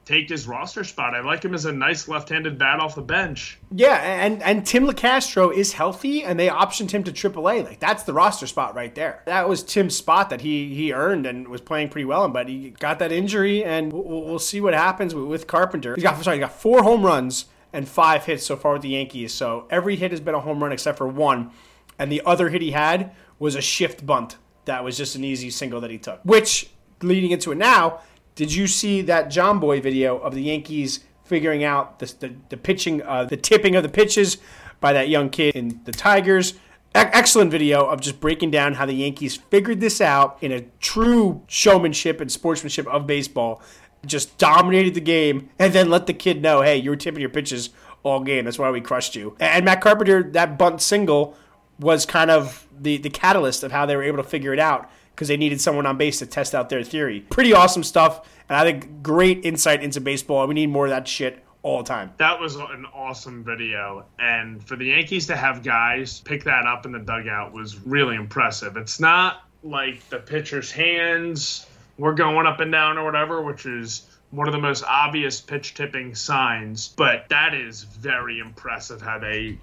[0.06, 1.16] take his roster spot.
[1.16, 3.58] I like him as a nice left-handed bat off the bench.
[3.72, 7.66] Yeah, and and Tim Locastro is healthy, and they optioned him to AAA.
[7.66, 9.24] Like that's the roster spot right there.
[9.26, 12.48] That was Tim's spot that he he earned and was playing pretty well in, but
[12.48, 15.96] he got that injury, and we'll, we'll see what happens with, with Carpenter.
[15.96, 18.90] He's got sorry, he got four home runs and five hits so far with the
[18.90, 19.34] Yankees.
[19.34, 21.52] So every hit has been a home run except for one,
[21.98, 24.38] and the other hit he had was a shift bunt.
[24.66, 26.22] That was just an easy single that he took.
[26.24, 26.70] Which
[27.02, 28.02] leading into it now.
[28.36, 33.02] Did you see that Jomboy video of the Yankees figuring out the, the, the pitching,
[33.02, 34.38] uh, the tipping of the pitches
[34.82, 36.54] by that young kid in the Tigers?
[36.54, 36.58] E-
[36.94, 41.44] excellent video of just breaking down how the Yankees figured this out in a true
[41.48, 43.62] showmanship and sportsmanship of baseball.
[44.06, 47.30] Just dominated the game and then let the kid know, hey, you were tipping your
[47.30, 47.70] pitches
[48.04, 48.46] all game.
[48.46, 49.38] That's why we crushed you.
[49.40, 51.38] And Matt Carpenter, that bunt single
[51.80, 54.90] was kind of the, the catalyst of how they were able to figure it out
[55.16, 57.22] because they needed someone on base to test out their theory.
[57.22, 60.42] Pretty awesome stuff, and I think great insight into baseball.
[60.42, 62.12] And we need more of that shit all the time.
[62.18, 66.86] That was an awesome video, and for the Yankees to have guys pick that up
[66.86, 68.78] in the dugout was really impressive.
[68.78, 71.66] It's not like the pitcher's hands
[71.98, 75.74] were going up and down or whatever, which is one of the most obvious pitch
[75.74, 79.58] tipping signs, but that is very impressive how they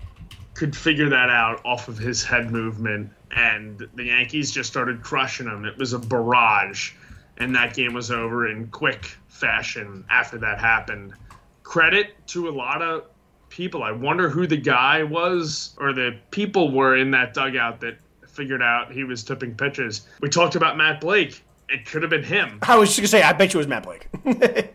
[0.54, 5.46] could figure that out off of his head movement and the Yankees just started crushing
[5.46, 5.64] him.
[5.64, 6.92] It was a barrage
[7.38, 11.14] and that game was over in quick fashion after that happened.
[11.62, 13.04] Credit to a lot of
[13.48, 13.82] people.
[13.82, 18.62] I wonder who the guy was or the people were in that dugout that figured
[18.62, 20.06] out he was tipping pitches.
[20.20, 21.44] We talked about Matt Blake.
[21.72, 22.58] It could have been him.
[22.62, 24.06] I was just gonna say, I bet you it was Matt Blake.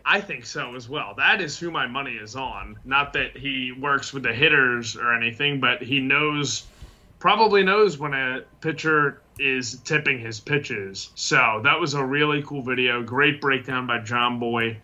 [0.04, 1.14] I think so as well.
[1.16, 2.76] That is who my money is on.
[2.84, 6.66] Not that he works with the hitters or anything, but he knows,
[7.20, 11.10] probably knows when a pitcher is tipping his pitches.
[11.14, 13.00] So that was a really cool video.
[13.02, 14.76] Great breakdown by Jomboy.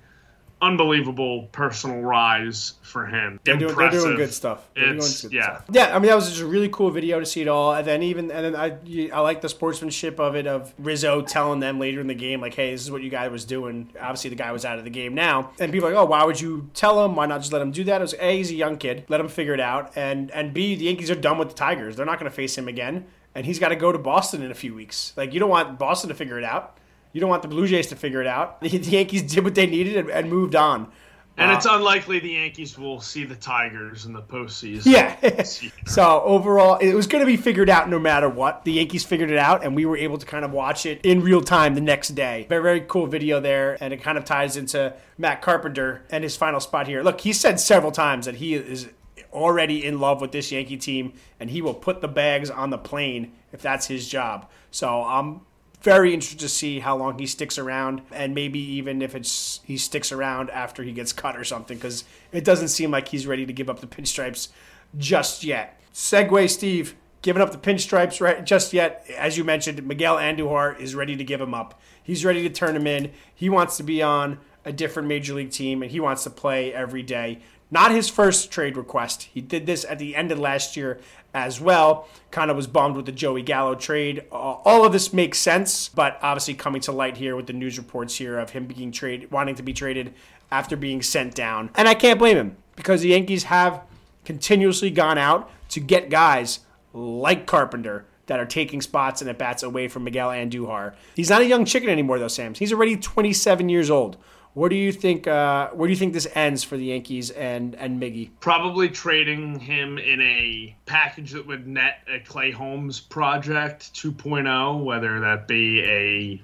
[0.64, 3.38] Unbelievable personal rise for him.
[3.44, 4.68] They're doing, they're doing good stuff.
[4.74, 5.62] They're doing It's, good yeah.
[5.62, 5.64] stuff.
[5.72, 7.86] Yeah, I mean that was just a really cool video to see it all, and
[7.86, 8.76] then even and then I
[9.12, 12.54] I like the sportsmanship of it of Rizzo telling them later in the game like,
[12.54, 13.90] hey, this is what you guy was doing.
[14.00, 16.24] Obviously the guy was out of the game now, and people are like, oh, why
[16.24, 17.14] would you tell him?
[17.16, 18.00] Why not just let him do that?
[18.00, 20.74] It was a he's a young kid, let him figure it out, and and b
[20.74, 21.96] the Yankees are done with the Tigers.
[21.96, 24.50] They're not going to face him again, and he's got to go to Boston in
[24.50, 25.12] a few weeks.
[25.16, 26.78] Like you don't want Boston to figure it out.
[27.14, 28.60] You don't want the Blue Jays to figure it out.
[28.60, 30.90] The Yankees did what they needed and, and moved on.
[31.36, 34.86] And Uh, it's unlikely the Yankees will see the Tigers in the postseason.
[34.86, 35.42] Yeah.
[35.86, 38.64] so overall, it was going to be figured out no matter what.
[38.64, 41.22] The Yankees figured it out, and we were able to kind of watch it in
[41.22, 42.46] real time the next day.
[42.48, 46.36] Very, very cool video there, and it kind of ties into Matt Carpenter and his
[46.36, 47.02] final spot here.
[47.02, 48.88] Look, he said several times that he is
[49.32, 52.78] already in love with this Yankee team, and he will put the bags on the
[52.78, 54.48] plane if that's his job.
[54.70, 55.40] So I'm
[55.84, 59.76] very interested to see how long he sticks around, and maybe even if it's he
[59.76, 63.44] sticks around after he gets cut or something, because it doesn't seem like he's ready
[63.44, 64.48] to give up the pinstripes
[64.96, 65.78] just yet.
[65.92, 69.06] Segway, Steve, giving up the pinstripes right just yet.
[69.16, 71.78] As you mentioned, Miguel Andujar is ready to give him up.
[72.02, 73.12] He's ready to turn him in.
[73.34, 76.72] He wants to be on a different major league team, and he wants to play
[76.72, 77.40] every day.
[77.70, 79.24] Not his first trade request.
[79.32, 81.00] He did this at the end of last year
[81.32, 82.08] as well.
[82.30, 84.24] Kind of was bummed with the Joey Gallo trade.
[84.30, 88.16] All of this makes sense, but obviously coming to light here with the news reports
[88.16, 90.14] here of him being traded, wanting to be traded
[90.50, 91.70] after being sent down.
[91.74, 93.82] And I can't blame him because the Yankees have
[94.24, 96.60] continuously gone out to get guys
[96.92, 100.94] like Carpenter that are taking spots and at bats away from Miguel Andujar.
[101.14, 102.58] He's not a young chicken anymore, though, Sam's.
[102.58, 104.16] He's already 27 years old.
[104.54, 105.26] Where do you think?
[105.26, 108.30] Uh, where do you think this ends for the Yankees and and Miggy?
[108.38, 115.20] Probably trading him in a package that would net a Clay Holmes project 2.0, whether
[115.20, 116.42] that be a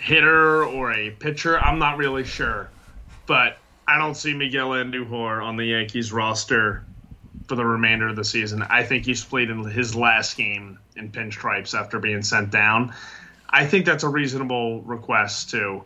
[0.00, 1.60] hitter or a pitcher.
[1.60, 2.70] I'm not really sure.
[3.26, 6.84] But I don't see Miguel Andujar on the Yankees roster
[7.46, 8.62] for the remainder of the season.
[8.68, 12.92] I think he's played in his last game in pinstripes after being sent down.
[13.48, 15.84] I think that's a reasonable request, too.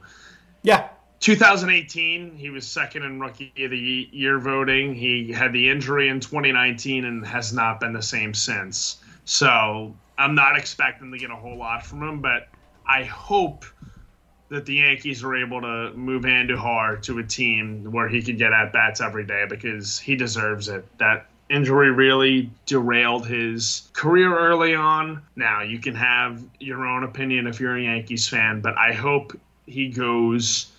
[0.63, 0.89] Yeah,
[1.23, 4.93] 2018, he was second in Rookie of the Year voting.
[4.93, 8.97] He had the injury in 2019 and has not been the same since.
[9.25, 12.49] So I'm not expecting to get a whole lot from him, but
[12.85, 13.65] I hope
[14.49, 18.53] that the Yankees are able to move Andujar to a team where he can get
[18.53, 20.85] at bats every day because he deserves it.
[20.99, 25.23] That injury really derailed his career early on.
[25.37, 29.39] Now, you can have your own opinion if you're a Yankees fan, but I hope
[29.67, 30.73] he goes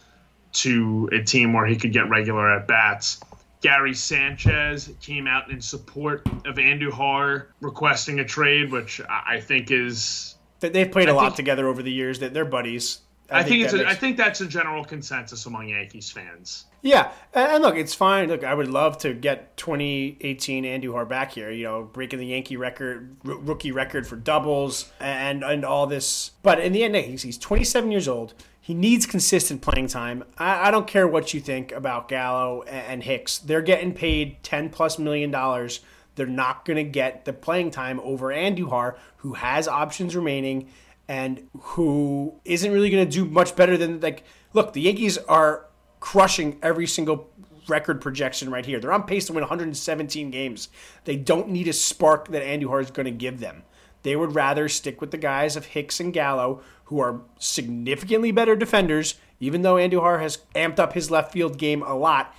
[0.53, 3.19] to a team where he could get regular at bats.
[3.61, 9.71] Gary Sanchez came out in support of Andujar requesting a trade, which I I think
[9.71, 10.35] is.
[10.59, 12.19] They- they've played a I lot think- together over the years.
[12.19, 12.99] That they're buddies.
[13.31, 13.71] I, think, it's.
[13.71, 16.65] that A, I think that's a general consensus among Yankees fans.
[16.81, 18.27] Yeah, and and look, it's fine.
[18.27, 21.49] Look, I would love to get 2018 Andujar back here.
[21.49, 26.31] You know, breaking the Yankee record, r- rookie record for doubles, and and all this.
[26.43, 28.33] But in the end, he's, he's 27 years old.
[28.63, 30.23] He needs consistent playing time.
[30.37, 33.37] I, I don't care what you think about Gallo and, Hicks.
[33.37, 35.81] They're getting paid 10 plus million dollars.
[36.15, 40.69] They're not going to get the playing time over Andujar, who has options remaining
[41.09, 44.23] and who isn't really going to do much better than like.
[44.53, 45.65] Look, the Yankees are
[45.99, 47.29] crushing every single
[47.67, 48.79] record projection right here.
[48.79, 50.69] They're on pace to win 117 games.
[51.03, 53.63] They don't need a spark that Andujar is going to give them.
[54.03, 58.55] They would rather stick with the guys of Hicks and Gallo, who are significantly better
[58.55, 62.35] defenders, even though Andujar has amped up his left field game a lot.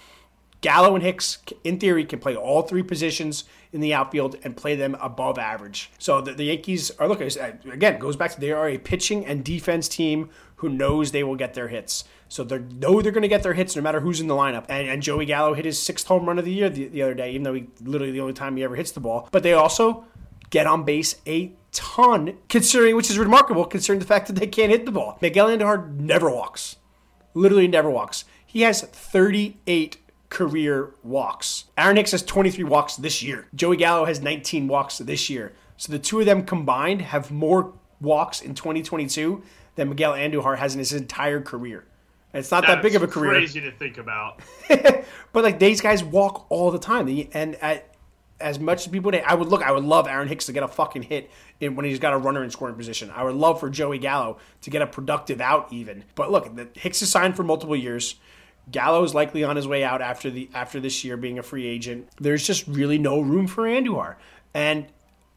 [0.61, 4.75] Gallo and Hicks, in theory, can play all three positions in the outfield and play
[4.75, 5.91] them above average.
[5.99, 9.27] So the, the Yankees are look uh, again goes back to they are a pitching
[9.27, 12.05] and defense team who knows they will get their hits.
[12.29, 14.65] So they know they're going to get their hits no matter who's in the lineup.
[14.71, 17.15] And, and Joey Gallo hit his sixth home run of the year the, the other
[17.15, 19.29] day, even though he literally the only time he ever hits the ball.
[19.33, 20.05] But they also
[20.55, 24.71] get on base a ton, considering which is remarkable considering the fact that they can't
[24.71, 25.19] hit the ball.
[25.21, 26.77] Miguel Andujar never walks,
[27.35, 28.25] literally never walks.
[28.47, 29.97] He has 38
[30.31, 31.65] career walks.
[31.77, 33.49] Aaron Hicks has 23 walks this year.
[33.53, 35.55] Joey Gallo has 19 walks this year.
[35.77, 39.43] So the two of them combined have more walks in 2022
[39.75, 41.85] than Miguel Andujar has in his entire career.
[42.33, 43.33] And it's not that big of a career.
[43.33, 44.41] Crazy to think about.
[45.35, 47.94] But like these guys walk all the time, and at,
[48.41, 50.69] as much as people, I would look, I would love Aaron Hicks to get a
[50.69, 53.11] fucking hit in, when he's got a runner in scoring position.
[53.15, 56.05] I would love for Joey Gallo to get a productive out even.
[56.15, 58.17] But look, the, Hicks is signed for multiple years.
[58.71, 61.67] Gallo is likely on his way out after the after this year being a free
[61.67, 62.09] agent.
[62.19, 64.17] There's just really no room for Andujar,
[64.55, 64.87] and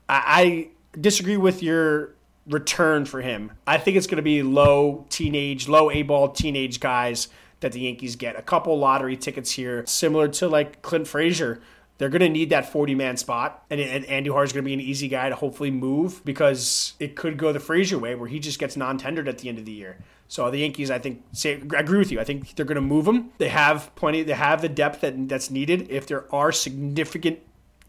[0.07, 2.15] I, I disagree with your
[2.47, 3.51] return for him.
[3.67, 7.27] I think it's going to be low teenage, low A ball teenage guys
[7.59, 8.37] that the Yankees get.
[8.37, 11.61] A couple lottery tickets here, similar to like Clint Frazier.
[11.97, 14.73] They're going to need that 40 man spot, and, and Andujar is going to be
[14.73, 18.39] an easy guy to hopefully move because it could go the Frazier way where he
[18.39, 19.97] just gets non tendered at the end of the year.
[20.27, 22.19] So the Yankees, I think, say, I agree with you.
[22.19, 23.31] I think they're going to move him.
[23.37, 24.23] They have plenty.
[24.23, 25.89] They have the depth that, that's needed.
[25.89, 27.39] If there are significant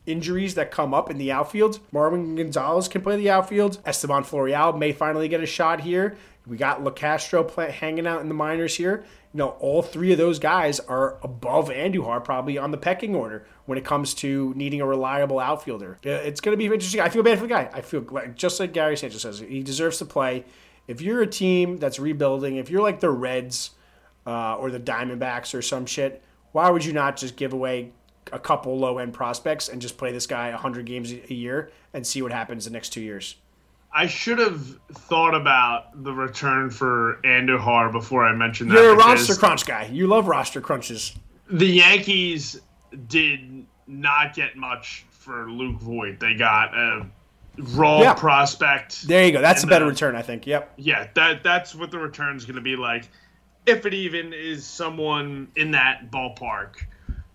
[0.06, 3.78] injuries that come up in the outfield, Marwin Gonzalez can play the outfield.
[3.84, 6.16] Estevan Florial may finally get a shot here.
[6.46, 9.04] We got Locastro hanging out in the minors here.
[9.38, 13.78] Know, all three of those guys are above Andujar probably on the pecking order when
[13.78, 15.96] it comes to needing a reliable outfielder.
[16.02, 17.00] It's going to be interesting.
[17.00, 17.70] I feel bad for the guy.
[17.72, 20.44] I feel like, just like Gary Sanchez says, he deserves to play.
[20.88, 23.70] If you're a team that's rebuilding, if you're like the Reds
[24.26, 26.20] uh, or the Diamondbacks or some shit,
[26.50, 27.92] why would you not just give away
[28.32, 32.04] a couple low end prospects and just play this guy 100 games a year and
[32.04, 33.36] see what happens the next two years?
[33.92, 38.74] I should have thought about the return for Andujar before I mentioned that.
[38.74, 39.88] You're a roster crunch guy.
[39.90, 41.14] You love roster crunches.
[41.50, 42.60] The Yankees
[43.06, 46.20] did not get much for Luke Voit.
[46.20, 47.06] They got a
[47.74, 48.14] raw yeah.
[48.14, 49.08] prospect.
[49.08, 49.40] There you go.
[49.40, 50.46] That's a better the, return, I think.
[50.46, 50.74] Yep.
[50.76, 53.08] Yeah, that that's what the return is going to be like,
[53.66, 56.84] if it even is someone in that ballpark.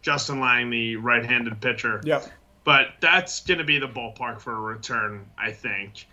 [0.03, 2.01] Justin Lang, the right-handed pitcher.
[2.03, 2.27] Yep.
[2.65, 6.07] But that's going to be the ballpark for a return, I think.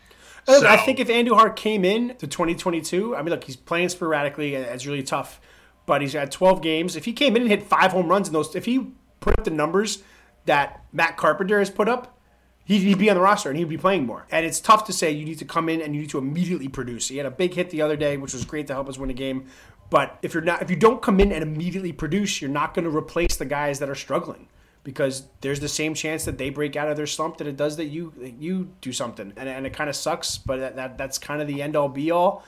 [0.49, 3.91] Oh, so, I think if Andujar came in to 2022, I mean, look, he's playing
[3.91, 5.41] sporadically, and it's really tough.
[5.87, 6.97] But he's had 12 games.
[6.97, 9.45] If he came in and hit five home runs in those, if he put up
[9.45, 10.03] the numbers
[10.47, 12.19] that Matt Carpenter has put up,
[12.65, 14.27] he'd be on the roster and he'd be playing more.
[14.31, 16.69] And it's tough to say you need to come in and you need to immediately
[16.69, 17.09] produce.
[17.09, 19.11] He had a big hit the other day, which was great to help us win
[19.11, 19.47] a game.
[19.91, 22.85] But if you're not, if you don't come in and immediately produce, you're not going
[22.85, 24.49] to replace the guys that are struggling
[24.83, 27.77] because there's the same chance that they break out of their slump that it does
[27.77, 30.39] that you that you do something, and, and it kind of sucks.
[30.39, 32.45] But that, that that's kind of the end all be all.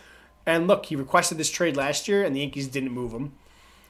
[0.47, 3.33] And look, he requested this trade last year, and the Yankees didn't move him.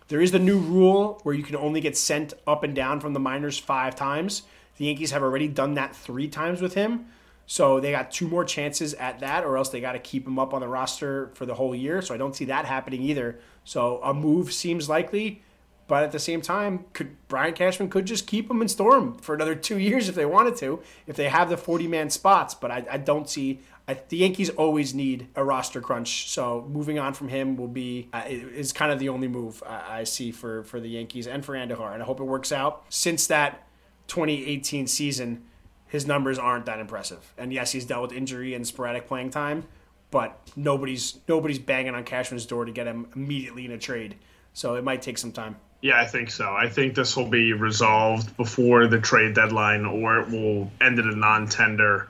[0.08, 3.14] There is the new rule where you can only get sent up and down from
[3.14, 4.42] the minors five times.
[4.76, 7.06] The Yankees have already done that three times with him.
[7.46, 10.38] So they got two more chances at that, or else they got to keep him
[10.38, 12.02] up on the roster for the whole year.
[12.02, 13.40] So I don't see that happening either.
[13.64, 15.42] So a move seems likely.
[15.88, 19.14] But at the same time, could Brian Cashman could just keep him and store him
[19.14, 22.54] for another two years if they wanted to, if they have the 40 man spots.
[22.54, 23.60] But I, I don't see.
[23.88, 28.08] I, the Yankees always need a roster crunch, so moving on from him will be
[28.12, 31.44] uh, is kind of the only move I, I see for for the Yankees and
[31.44, 32.84] for Andujar, and I hope it works out.
[32.88, 33.66] Since that
[34.06, 35.42] 2018 season,
[35.86, 37.34] his numbers aren't that impressive.
[37.36, 39.64] And yes, he's dealt with injury and sporadic playing time,
[40.10, 44.14] but nobody's nobody's banging on Cashman's door to get him immediately in a trade.
[44.52, 45.56] So it might take some time.
[45.82, 46.54] Yeah, I think so.
[46.54, 51.08] I think this will be resolved before the trade deadline, or it will end in
[51.08, 52.08] a non-tender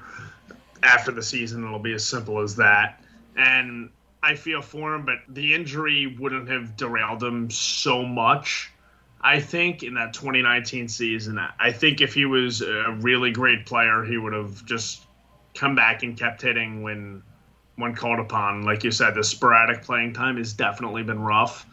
[0.83, 1.65] after the season.
[1.65, 3.03] It'll be as simple as that.
[3.35, 3.89] And
[4.23, 8.71] I feel for him, but the injury wouldn't have derailed him so much.
[9.23, 14.05] I think in that 2019 season, I think if he was a really great player,
[14.05, 15.03] he would have just
[15.55, 17.23] come back and kept hitting when
[17.77, 18.65] when called upon.
[18.65, 21.67] Like you said, the sporadic playing time has definitely been rough.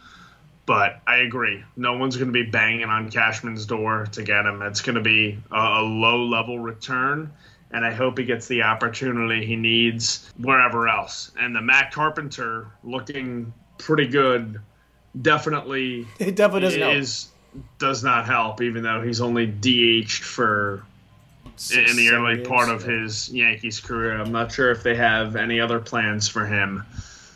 [0.70, 1.64] But I agree.
[1.76, 4.62] No one's going to be banging on Cashman's door to get him.
[4.62, 7.32] It's going to be a, a low level return.
[7.72, 11.32] And I hope he gets the opportunity he needs wherever else.
[11.40, 14.60] And the Matt Carpenter looking pretty good
[15.22, 17.64] definitely it definitely doesn't is help.
[17.80, 20.84] does not help even though he's only DH'd for
[21.56, 22.92] Six, in the early games, part of yeah.
[22.92, 24.20] his Yankees career.
[24.20, 26.84] I'm not sure if they have any other plans for him.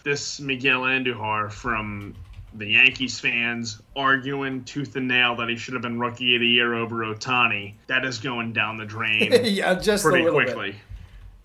[0.04, 2.14] This Miguel Andujar from
[2.54, 6.46] the Yankees fans arguing tooth and nail that he should have been rookie of the
[6.46, 9.32] year over Ohtani, That is going down the drain.
[9.44, 10.72] yeah, just pretty quickly.
[10.72, 10.80] Bit.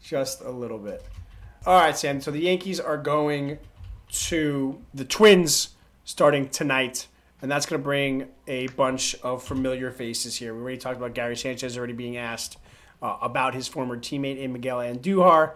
[0.01, 1.03] Just a little bit.
[1.65, 2.21] All right, Sam.
[2.21, 3.57] So the Yankees are going
[4.11, 5.69] to the Twins
[6.05, 7.07] starting tonight,
[7.41, 10.53] and that's going to bring a bunch of familiar faces here.
[10.53, 12.57] We already talked about Gary Sanchez already being asked
[13.01, 15.53] uh, about his former teammate in Miguel Andujar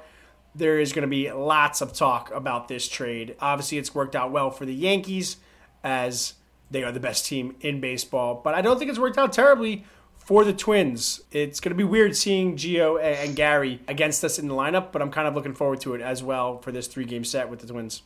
[0.56, 3.36] there is going to be lots of talk about this trade.
[3.40, 5.38] Obviously, it's worked out well for the Yankees
[5.84, 6.34] as
[6.72, 9.86] they are the best team in baseball, but I don't think it's worked out terribly
[10.18, 11.22] for the Twins.
[11.32, 15.02] It's going to be weird seeing Gio and Gary against us in the lineup, but
[15.02, 17.60] I'm kind of looking forward to it as well for this three game set with
[17.60, 18.02] the Twins.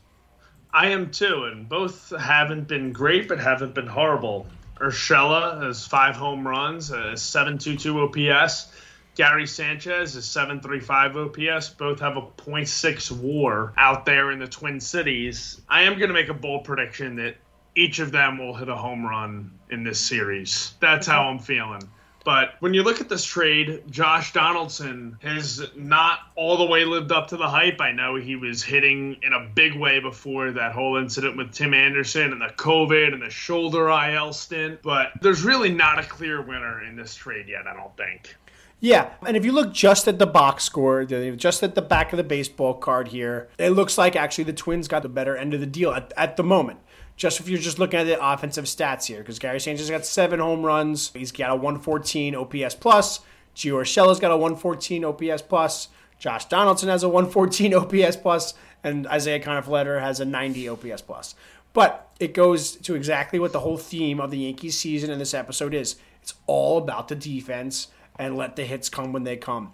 [0.73, 4.47] I am too, and both haven't been great, but haven't been horrible.
[4.79, 8.67] Urshela has five home runs, a 7.22 OPS.
[9.15, 11.69] Gary Sanchez is 735 OPS.
[11.69, 15.59] Both have a 0.6 war out there in the Twin Cities.
[15.67, 17.37] I am going to make a bold prediction that
[17.77, 20.73] each of them will hit a home run in this series.
[20.79, 21.83] That's how I'm feeling.
[22.25, 27.13] But when you look at this trade, Josh Donaldson has not all the way lived
[27.13, 27.79] up to the hype.
[27.79, 31.73] I know he was hitting in a big way before that whole incident with Tim
[31.73, 36.41] Anderson and the COVID and the shoulder IL stint, but there's really not a clear
[36.41, 38.35] winner in this trade yet, I don't think.
[38.79, 42.17] Yeah, and if you look just at the box score, just at the back of
[42.17, 45.61] the baseball card here, it looks like actually the Twins got the better end of
[45.61, 46.79] the deal at, at the moment.
[47.17, 50.39] Just if you're just looking at the offensive stats here, because Gary Sanchez got seven
[50.39, 53.21] home runs, he's got a 114 OPS plus.
[53.55, 55.89] Gio Urshela's got a 114 OPS plus.
[56.19, 58.53] Josh Donaldson has a 114 OPS plus,
[58.83, 61.33] and Isiah Kiner-Falefa has a 90 OPS plus.
[61.73, 65.33] But it goes to exactly what the whole theme of the Yankees season in this
[65.33, 65.95] episode is.
[66.21, 67.87] It's all about the defense
[68.19, 69.73] and let the hits come when they come.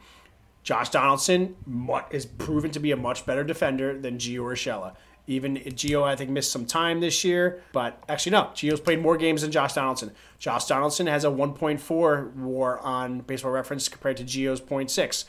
[0.63, 1.55] Josh Donaldson
[2.11, 4.95] is proven to be a much better defender than Gio Urshela.
[5.25, 8.49] Even Gio, I think, missed some time this year, but actually, no.
[8.53, 10.11] Gio's played more games than Josh Donaldson.
[10.37, 15.25] Josh Donaldson has a 1.4 WAR on Baseball Reference compared to Gio's 0.6.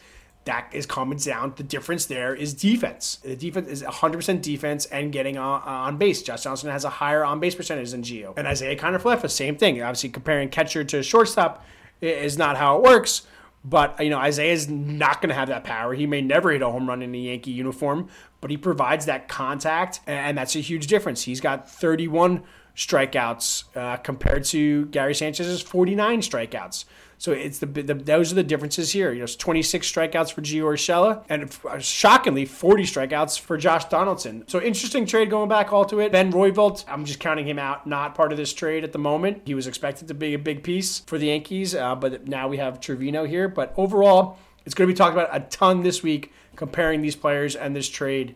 [0.47, 1.55] That is coming down.
[1.57, 3.17] The difference there is defense.
[3.23, 6.23] The defense is 100% defense and getting on, on base.
[6.23, 8.37] Josh Donaldson has a higher on base percentage than Gio.
[8.37, 9.81] And Isiah Kiner-Falefa, same thing.
[9.81, 11.65] Obviously, comparing catcher to shortstop
[12.01, 13.23] is not how it works.
[13.65, 15.95] But you know, Isiah is not going to have that power.
[15.95, 18.11] He may never hit a home run in a Yankee uniform,
[18.45, 21.23] but he provides that contact, and that's a huge difference.
[21.23, 22.43] He's got 31
[22.77, 26.85] strikeouts uh, compared to Gary Sanchez's 49 strikeouts.
[27.17, 29.13] So it's the, the, those are the differences here.
[29.13, 33.87] You know, it's 26 strikeouts for Gio Urshela, and uh, shockingly 40 strikeouts for Josh
[33.87, 34.47] Donaldson.
[34.47, 36.13] So interesting trade going back all to it.
[36.13, 39.41] Ben Rortvedt, I'm just counting him out, not part of this trade at the moment.
[39.47, 42.59] He was expected to be a big piece for the Yankees, uh, but now we
[42.59, 43.49] have Trevino here.
[43.49, 44.37] But overall,
[44.67, 47.89] it's going to be talked about a ton this week comparing these players and this
[47.89, 48.35] trade.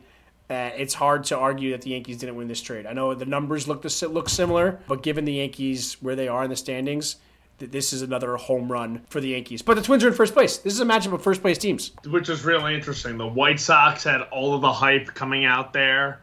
[0.51, 2.87] Uh, it's hard to argue that the Yankees didn't win this trade.
[2.87, 6.49] I know the numbers look look similar, but given the Yankees where they are in
[6.49, 7.17] the standings,
[7.59, 9.63] this is another home run for the Yankees.
[9.63, 10.59] But the Twins are in first place.
[10.59, 11.93] This is a matchup of first place teams.
[12.07, 13.19] Which is really interesting.
[13.19, 16.21] The White Sox had all of the hype coming out there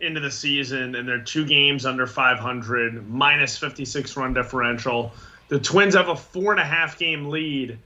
[0.00, 5.12] into the season, and they're two games under 500, minus 56 run differential.
[5.48, 7.78] The Twins have a four and a half game lead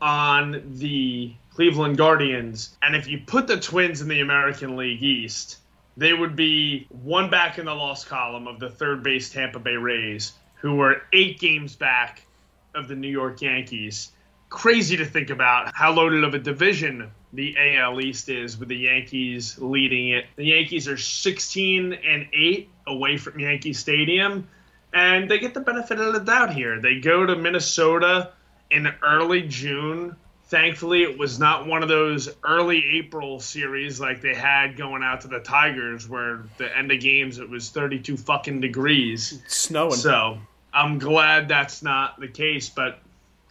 [0.00, 2.76] on the Cleveland Guardians.
[2.82, 5.58] And if you put the Twins in the American League East,
[5.96, 9.76] they would be one back in the loss column of the third base Tampa Bay
[9.76, 12.26] Rays, who were eight games back
[12.74, 14.10] of the New York Yankees.
[14.48, 18.76] Crazy to think about how loaded of a division the AL East is with the
[18.76, 20.26] Yankees leading it.
[20.36, 24.48] The Yankees are 16 and 8 away from Yankee Stadium,
[24.92, 26.80] and they get the benefit of the doubt here.
[26.80, 28.32] They go to Minnesota
[28.70, 30.16] in early June.
[30.46, 35.22] Thankfully, it was not one of those early April series like they had going out
[35.22, 39.94] to the Tigers, where the end of games it was 32 fucking degrees, it's snowing.
[39.94, 40.38] So
[40.72, 43.00] I'm glad that's not the case, but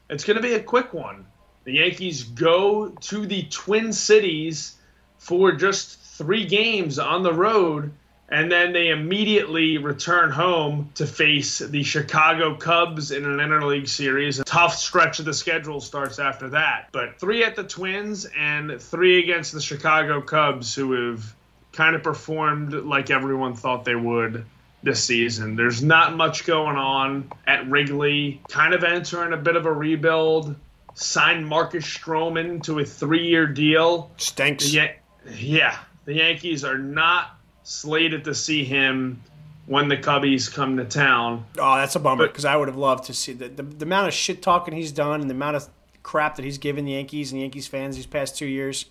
[0.10, 1.26] it's going to be a quick one.
[1.64, 4.76] The Yankees go to the Twin Cities
[5.18, 7.91] for just three games on the road,
[8.34, 14.40] and then they immediately return home to face the Chicago Cubs in an interleague series.
[14.40, 16.90] A tough stretch of the schedule starts after that.
[16.92, 21.36] But three at the Twins and three against the Chicago Cubs, who have
[21.74, 24.44] kind of performed like everyone thought they would
[24.82, 25.56] this season.
[25.56, 28.42] There's not much going on at Wrigley.
[28.50, 30.56] Kind of entering a bit of a rebuild.
[30.96, 34.10] Signed Marcus Stroman to a three-year deal.
[34.18, 34.74] Stinks.
[34.74, 34.92] Yeah,
[35.36, 35.78] yeah.
[36.06, 39.22] The Yankees are not slated to see him
[39.66, 41.45] when the Cubbies come to town.
[41.57, 44.07] Oh, that's a bummer because I would have loved to see the, the, the amount
[44.07, 45.70] of shit talking he's done and the amount of
[46.03, 48.86] crap that he's given the Yankees and Yankees fans these past two years.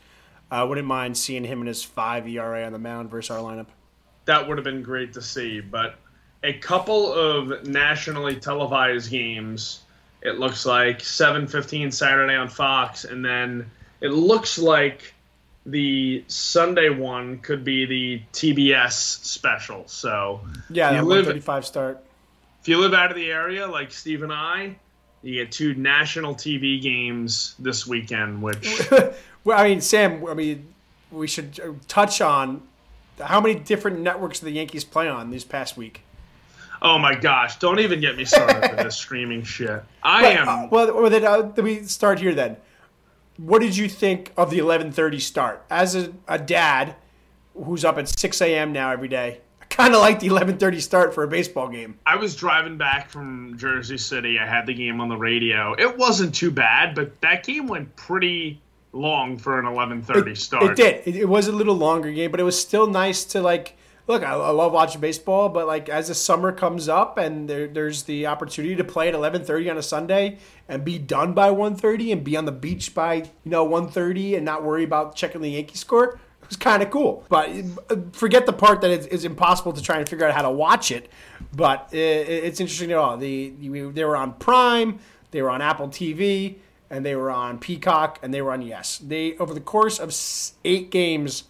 [0.50, 3.66] I wouldn't mind seeing him in his five ERA on the mound versus our lineup
[4.24, 5.60] that would have been great to see.
[5.60, 5.96] But
[6.42, 9.82] a couple of nationally televised games.
[10.22, 13.70] It looks like 7:15 Saturday on Fox, and then
[14.00, 15.14] it looks like
[15.66, 19.84] the Sunday one could be the TBS special.
[19.86, 20.40] So
[20.70, 22.04] yeah, that 135 start.
[22.60, 24.76] If you live out of the area, like Steve and I,
[25.22, 28.42] you get two national TV games this weekend.
[28.42, 28.88] Which,
[29.44, 30.72] well, I mean, Sam, I mean,
[31.10, 32.62] we should touch on
[33.20, 36.02] how many different networks the Yankees play on this past week?
[36.80, 37.58] Oh my gosh!
[37.60, 39.82] Don't even get me started with this streaming shit.
[40.02, 40.48] I but, am.
[40.48, 42.56] Uh, well, well then, uh, let me start here then.
[43.42, 45.64] What did you think of the 11:30 start?
[45.68, 46.94] As a, a dad
[47.54, 48.72] who's up at 6 a.m.
[48.72, 51.98] now every day, I kind of like the 11:30 start for a baseball game.
[52.06, 54.38] I was driving back from Jersey City.
[54.38, 55.74] I had the game on the radio.
[55.76, 58.60] It wasn't too bad, but that game went pretty
[58.92, 60.62] long for an 11:30 start.
[60.62, 61.08] It did.
[61.08, 63.76] It, it, was a little longer game, but it was still nice to like
[64.06, 67.66] look, I, I love watching baseball, but like as the summer comes up and there,
[67.68, 70.38] there's the opportunity to play at 11:30 on a Sunday
[70.68, 74.44] and be done by 1:30 and be on the beach by you know 1:30 and
[74.44, 76.18] not worry about checking the Yankee score.
[76.42, 77.48] It was kind of cool, but
[77.88, 80.50] uh, forget the part that it's, it's, impossible to try and figure out how to
[80.50, 81.08] watch it.
[81.54, 83.16] But it, it's interesting at all.
[83.16, 84.98] The they were on Prime,
[85.30, 86.56] they were on Apple TV,
[86.90, 88.98] and they were on Peacock, and they were on Yes.
[88.98, 90.14] They over the course of
[90.64, 91.44] eight games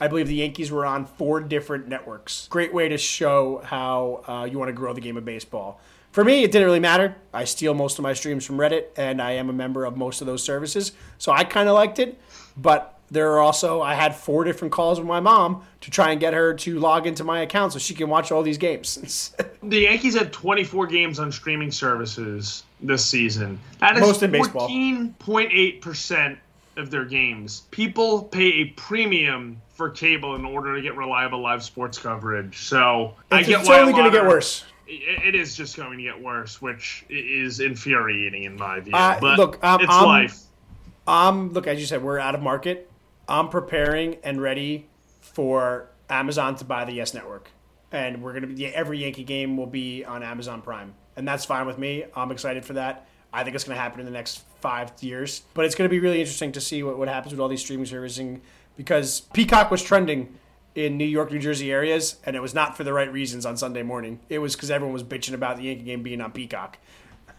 [0.00, 2.48] I believe the Yankees were on four different networks.
[2.48, 5.80] Great way to show how uh, you want to grow the game of baseball.
[6.12, 7.14] For me, it didn't really matter.
[7.32, 10.20] I steal most of my streams from Reddit, and I am a member of most
[10.20, 12.18] of those services, so I kind of liked it.
[12.56, 16.20] But there are also I had four different calls with my mom to try and
[16.20, 19.34] get her to log into my account so she can watch all these games.
[19.62, 23.58] the Yankees had 24 games on streaming services this season.
[23.78, 24.68] That is Most in baseball.
[24.68, 26.38] 14.8 percent
[26.76, 27.62] of their games.
[27.70, 32.58] People pay a premium for cable in order to get reliable live sports coverage.
[32.58, 34.64] So it's, I get it's only going to get worse.
[34.86, 38.94] It, it is just going to get worse, which is infuriating in my view.
[38.94, 41.52] Uh, but look, um, it's I'm, life.
[41.52, 42.90] Look, as you said, we're out of market.
[43.28, 44.88] I'm preparing and ready
[45.20, 47.50] for Amazon to buy the Yes Network,
[47.92, 51.44] and we're going to be every Yankee game will be on Amazon Prime, and that's
[51.44, 52.04] fine with me.
[52.14, 53.06] I'm excited for that.
[53.32, 55.90] I think it's going to happen in the next five years, but it's going to
[55.90, 58.38] be really interesting to see what, what happens with all these streaming services
[58.76, 60.38] because Peacock was trending
[60.74, 63.56] in New York, New Jersey areas, and it was not for the right reasons on
[63.56, 64.20] Sunday morning.
[64.28, 66.78] It was because everyone was bitching about the Yankee game being on Peacock.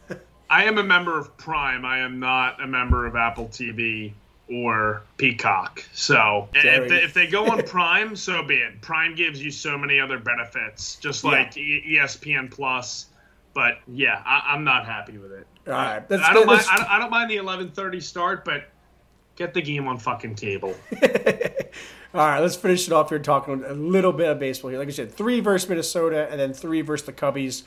[0.50, 1.86] I am a member of Prime.
[1.86, 4.14] I am not a member of Apple TV
[4.52, 5.84] or Peacock.
[5.94, 8.82] So if they, if they, go on Prime, so be it.
[8.82, 12.04] Prime gives you so many other benefits, just like yeah.
[12.04, 13.08] ESPN Plus.
[13.54, 15.48] But yeah, I, am not happy with it.
[15.68, 16.66] All right, I don't mind.
[16.68, 18.66] I don't mind the 11:30 start, but
[19.36, 20.76] Get the game on fucking cable.
[22.14, 24.80] All right, let's finish it off here talking a little bit of baseball here.
[24.80, 27.64] Like I said, three versus Minnesota and then three versus the Cubbies.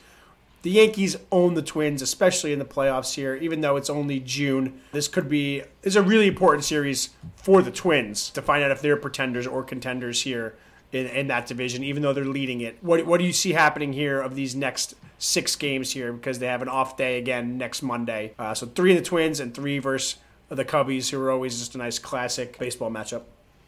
[0.61, 3.35] The Yankees own the Twins, especially in the playoffs here.
[3.35, 7.71] Even though it's only June, this could be is a really important series for the
[7.71, 10.55] Twins to find out if they're pretenders or contenders here
[10.91, 11.83] in, in that division.
[11.83, 14.95] Even though they're leading it, what what do you see happening here of these next
[15.17, 16.13] six games here?
[16.13, 18.33] Because they have an off day again next Monday.
[18.37, 20.19] Uh, so three of the Twins and three versus
[20.49, 23.23] the Cubbies, who are always just a nice classic baseball matchup.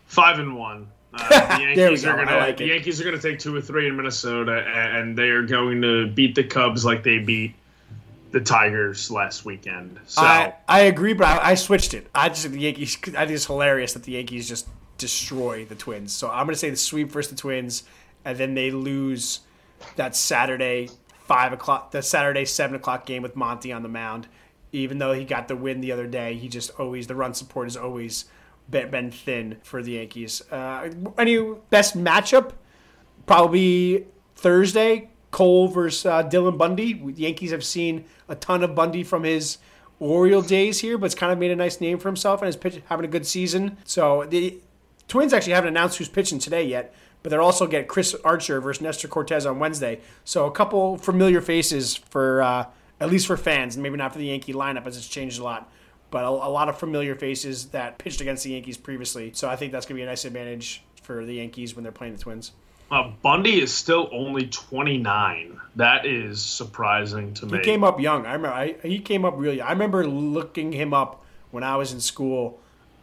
[0.05, 0.87] Five and one.
[1.13, 3.95] Uh, the Yankees are gonna like the Yankees are gonna take two or three in
[3.95, 7.55] Minnesota, and they are going to beat the Cubs like they beat
[8.31, 9.99] the Tigers last weekend.
[10.05, 12.07] So I, I agree, but I, I switched it.
[12.13, 12.97] I just the Yankees.
[13.07, 16.13] I think it's hilarious that the Yankees just destroy the Twins.
[16.13, 17.83] So I'm gonna say the sweep versus the Twins,
[18.25, 19.41] and then they lose
[19.95, 20.89] that Saturday
[21.25, 24.27] five o'clock, the Saturday seven o'clock game with Monty on the mound
[24.71, 27.67] even though he got the win the other day, he just always the run support
[27.67, 28.25] has always
[28.69, 30.41] been, been thin for the Yankees.
[30.51, 32.51] Uh, any best matchup?
[33.25, 36.93] Probably Thursday, Cole versus uh, Dylan Bundy.
[36.93, 39.57] The Yankees have seen a ton of Bundy from his
[39.99, 42.55] Oriole days here, but it's kind of made a nice name for himself and is
[42.55, 43.77] pitch, having a good season.
[43.83, 44.61] So the
[45.07, 46.93] Twins actually haven't announced who's pitching today yet,
[47.23, 50.01] but they'll also get Chris Archer versus Nestor Cortes on Wednesday.
[50.25, 52.65] So a couple familiar faces for uh,
[52.99, 55.43] at least for fans, and maybe not for the Yankee lineup as it's changed a
[55.43, 55.71] lot.
[56.09, 59.31] But a, a lot of familiar faces that pitched against the Yankees previously.
[59.33, 61.91] So I think that's going to be a nice advantage for the Yankees when they're
[61.91, 62.51] playing the Twins.
[62.89, 65.59] Uh, Bundy is still only 29.
[65.75, 67.57] That is surprising to me.
[67.57, 68.25] He came up young.
[68.25, 69.59] I remember I, he came up really.
[69.59, 72.61] I remember looking him up when I was in school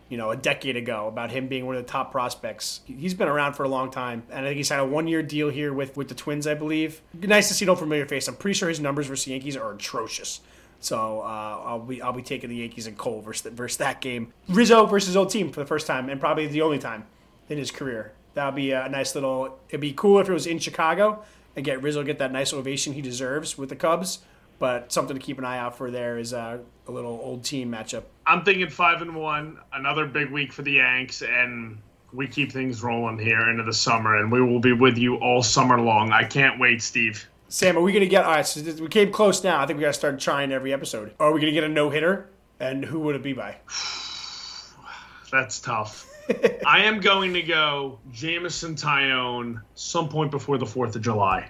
[0.09, 2.80] you know, a decade ago about him being one of the top prospects.
[2.84, 5.48] He's been around for a long time, and I think he's had a one-year deal
[5.48, 7.00] here with with the Twins, I believe.
[7.14, 8.28] Nice to see no familiar face.
[8.28, 10.40] I'm pretty sure his numbers versus the Yankees are atrocious.
[10.80, 14.32] So uh, I'll be I'll be taking the Yankees and Cole versus, versus that game.
[14.48, 17.07] Rizzo versus old team for the first time and probably the only time
[17.48, 18.12] in his career.
[18.34, 19.59] That'll be a nice little.
[19.70, 21.24] It'd be cool if it was in Chicago
[21.57, 24.18] and get Rizzo get that nice ovation he deserves with the Cubs.
[24.59, 27.72] But something to keep an eye out for there is uh, a little old team
[27.72, 28.05] matchup.
[28.27, 31.79] I'm thinking five and one, another big week for the Yanks, and
[32.12, 35.43] we keep things rolling here into the summer, and we will be with you all
[35.43, 36.12] summer long.
[36.12, 37.27] I can't wait, Steve.
[37.49, 38.25] Sam, are we gonna get?
[38.25, 39.61] All right, so we came close now.
[39.61, 41.12] I think we gotta start trying every episode.
[41.20, 42.31] Are we gonna get a no hitter?
[42.61, 43.57] And who would it be by?
[45.31, 46.09] That's tough.
[46.66, 51.49] I am going to go Jameson Taillon some point before the Fourth of July.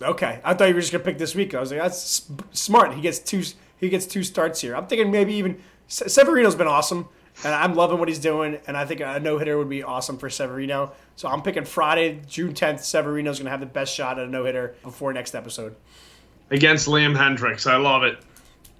[0.00, 1.54] Okay, I thought you were just gonna pick this week.
[1.54, 2.94] I was like, that's smart.
[2.94, 3.42] He gets two.
[3.78, 4.76] He gets two starts here.
[4.76, 7.08] I'm thinking maybe even Severino's been awesome,
[7.44, 8.58] and I'm loving what he's doing.
[8.66, 10.92] And I think a no hitter would be awesome for Severino.
[11.16, 12.80] So I'm picking Friday, June 10th.
[12.80, 15.76] Severino's gonna have the best shot at a no hitter before next episode
[16.50, 17.70] against Liam Hendriks.
[17.70, 18.18] I love it.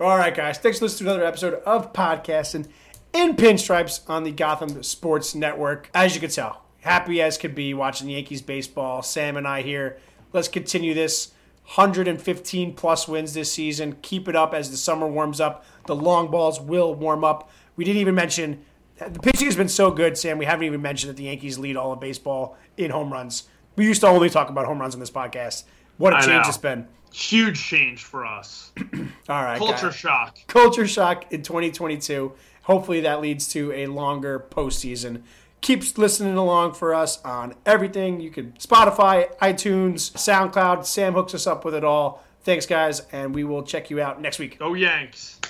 [0.00, 0.58] All right, guys.
[0.58, 2.68] Thanks for listening to another episode of podcasting
[3.12, 5.90] in pinstripes on the Gotham Sports Network.
[5.94, 9.02] As you can tell, happy as could be watching the Yankees baseball.
[9.02, 9.98] Sam and I here.
[10.32, 11.32] Let's continue this.
[11.66, 13.96] 115 plus wins this season.
[14.02, 15.64] Keep it up as the summer warms up.
[15.86, 17.50] The long balls will warm up.
[17.76, 18.64] We didn't even mention
[18.98, 20.38] the pitching has been so good, Sam.
[20.38, 23.44] We haven't even mentioned that the Yankees lead all of baseball in home runs.
[23.76, 25.64] We used to only talk about home runs on this podcast.
[25.98, 26.48] What a I change know.
[26.48, 26.88] it's been.
[27.12, 28.72] Huge change for us.
[29.28, 30.36] All right, Culture shock.
[30.48, 32.32] culture shock in 2022.
[32.62, 35.22] Hopefully that leads to a longer postseason.
[35.66, 38.20] Keep listening along for us on everything.
[38.20, 40.86] You can Spotify, iTunes, SoundCloud.
[40.86, 42.22] Sam hooks us up with it all.
[42.42, 44.60] Thanks, guys, and we will check you out next week.
[44.60, 45.40] Go Yanks.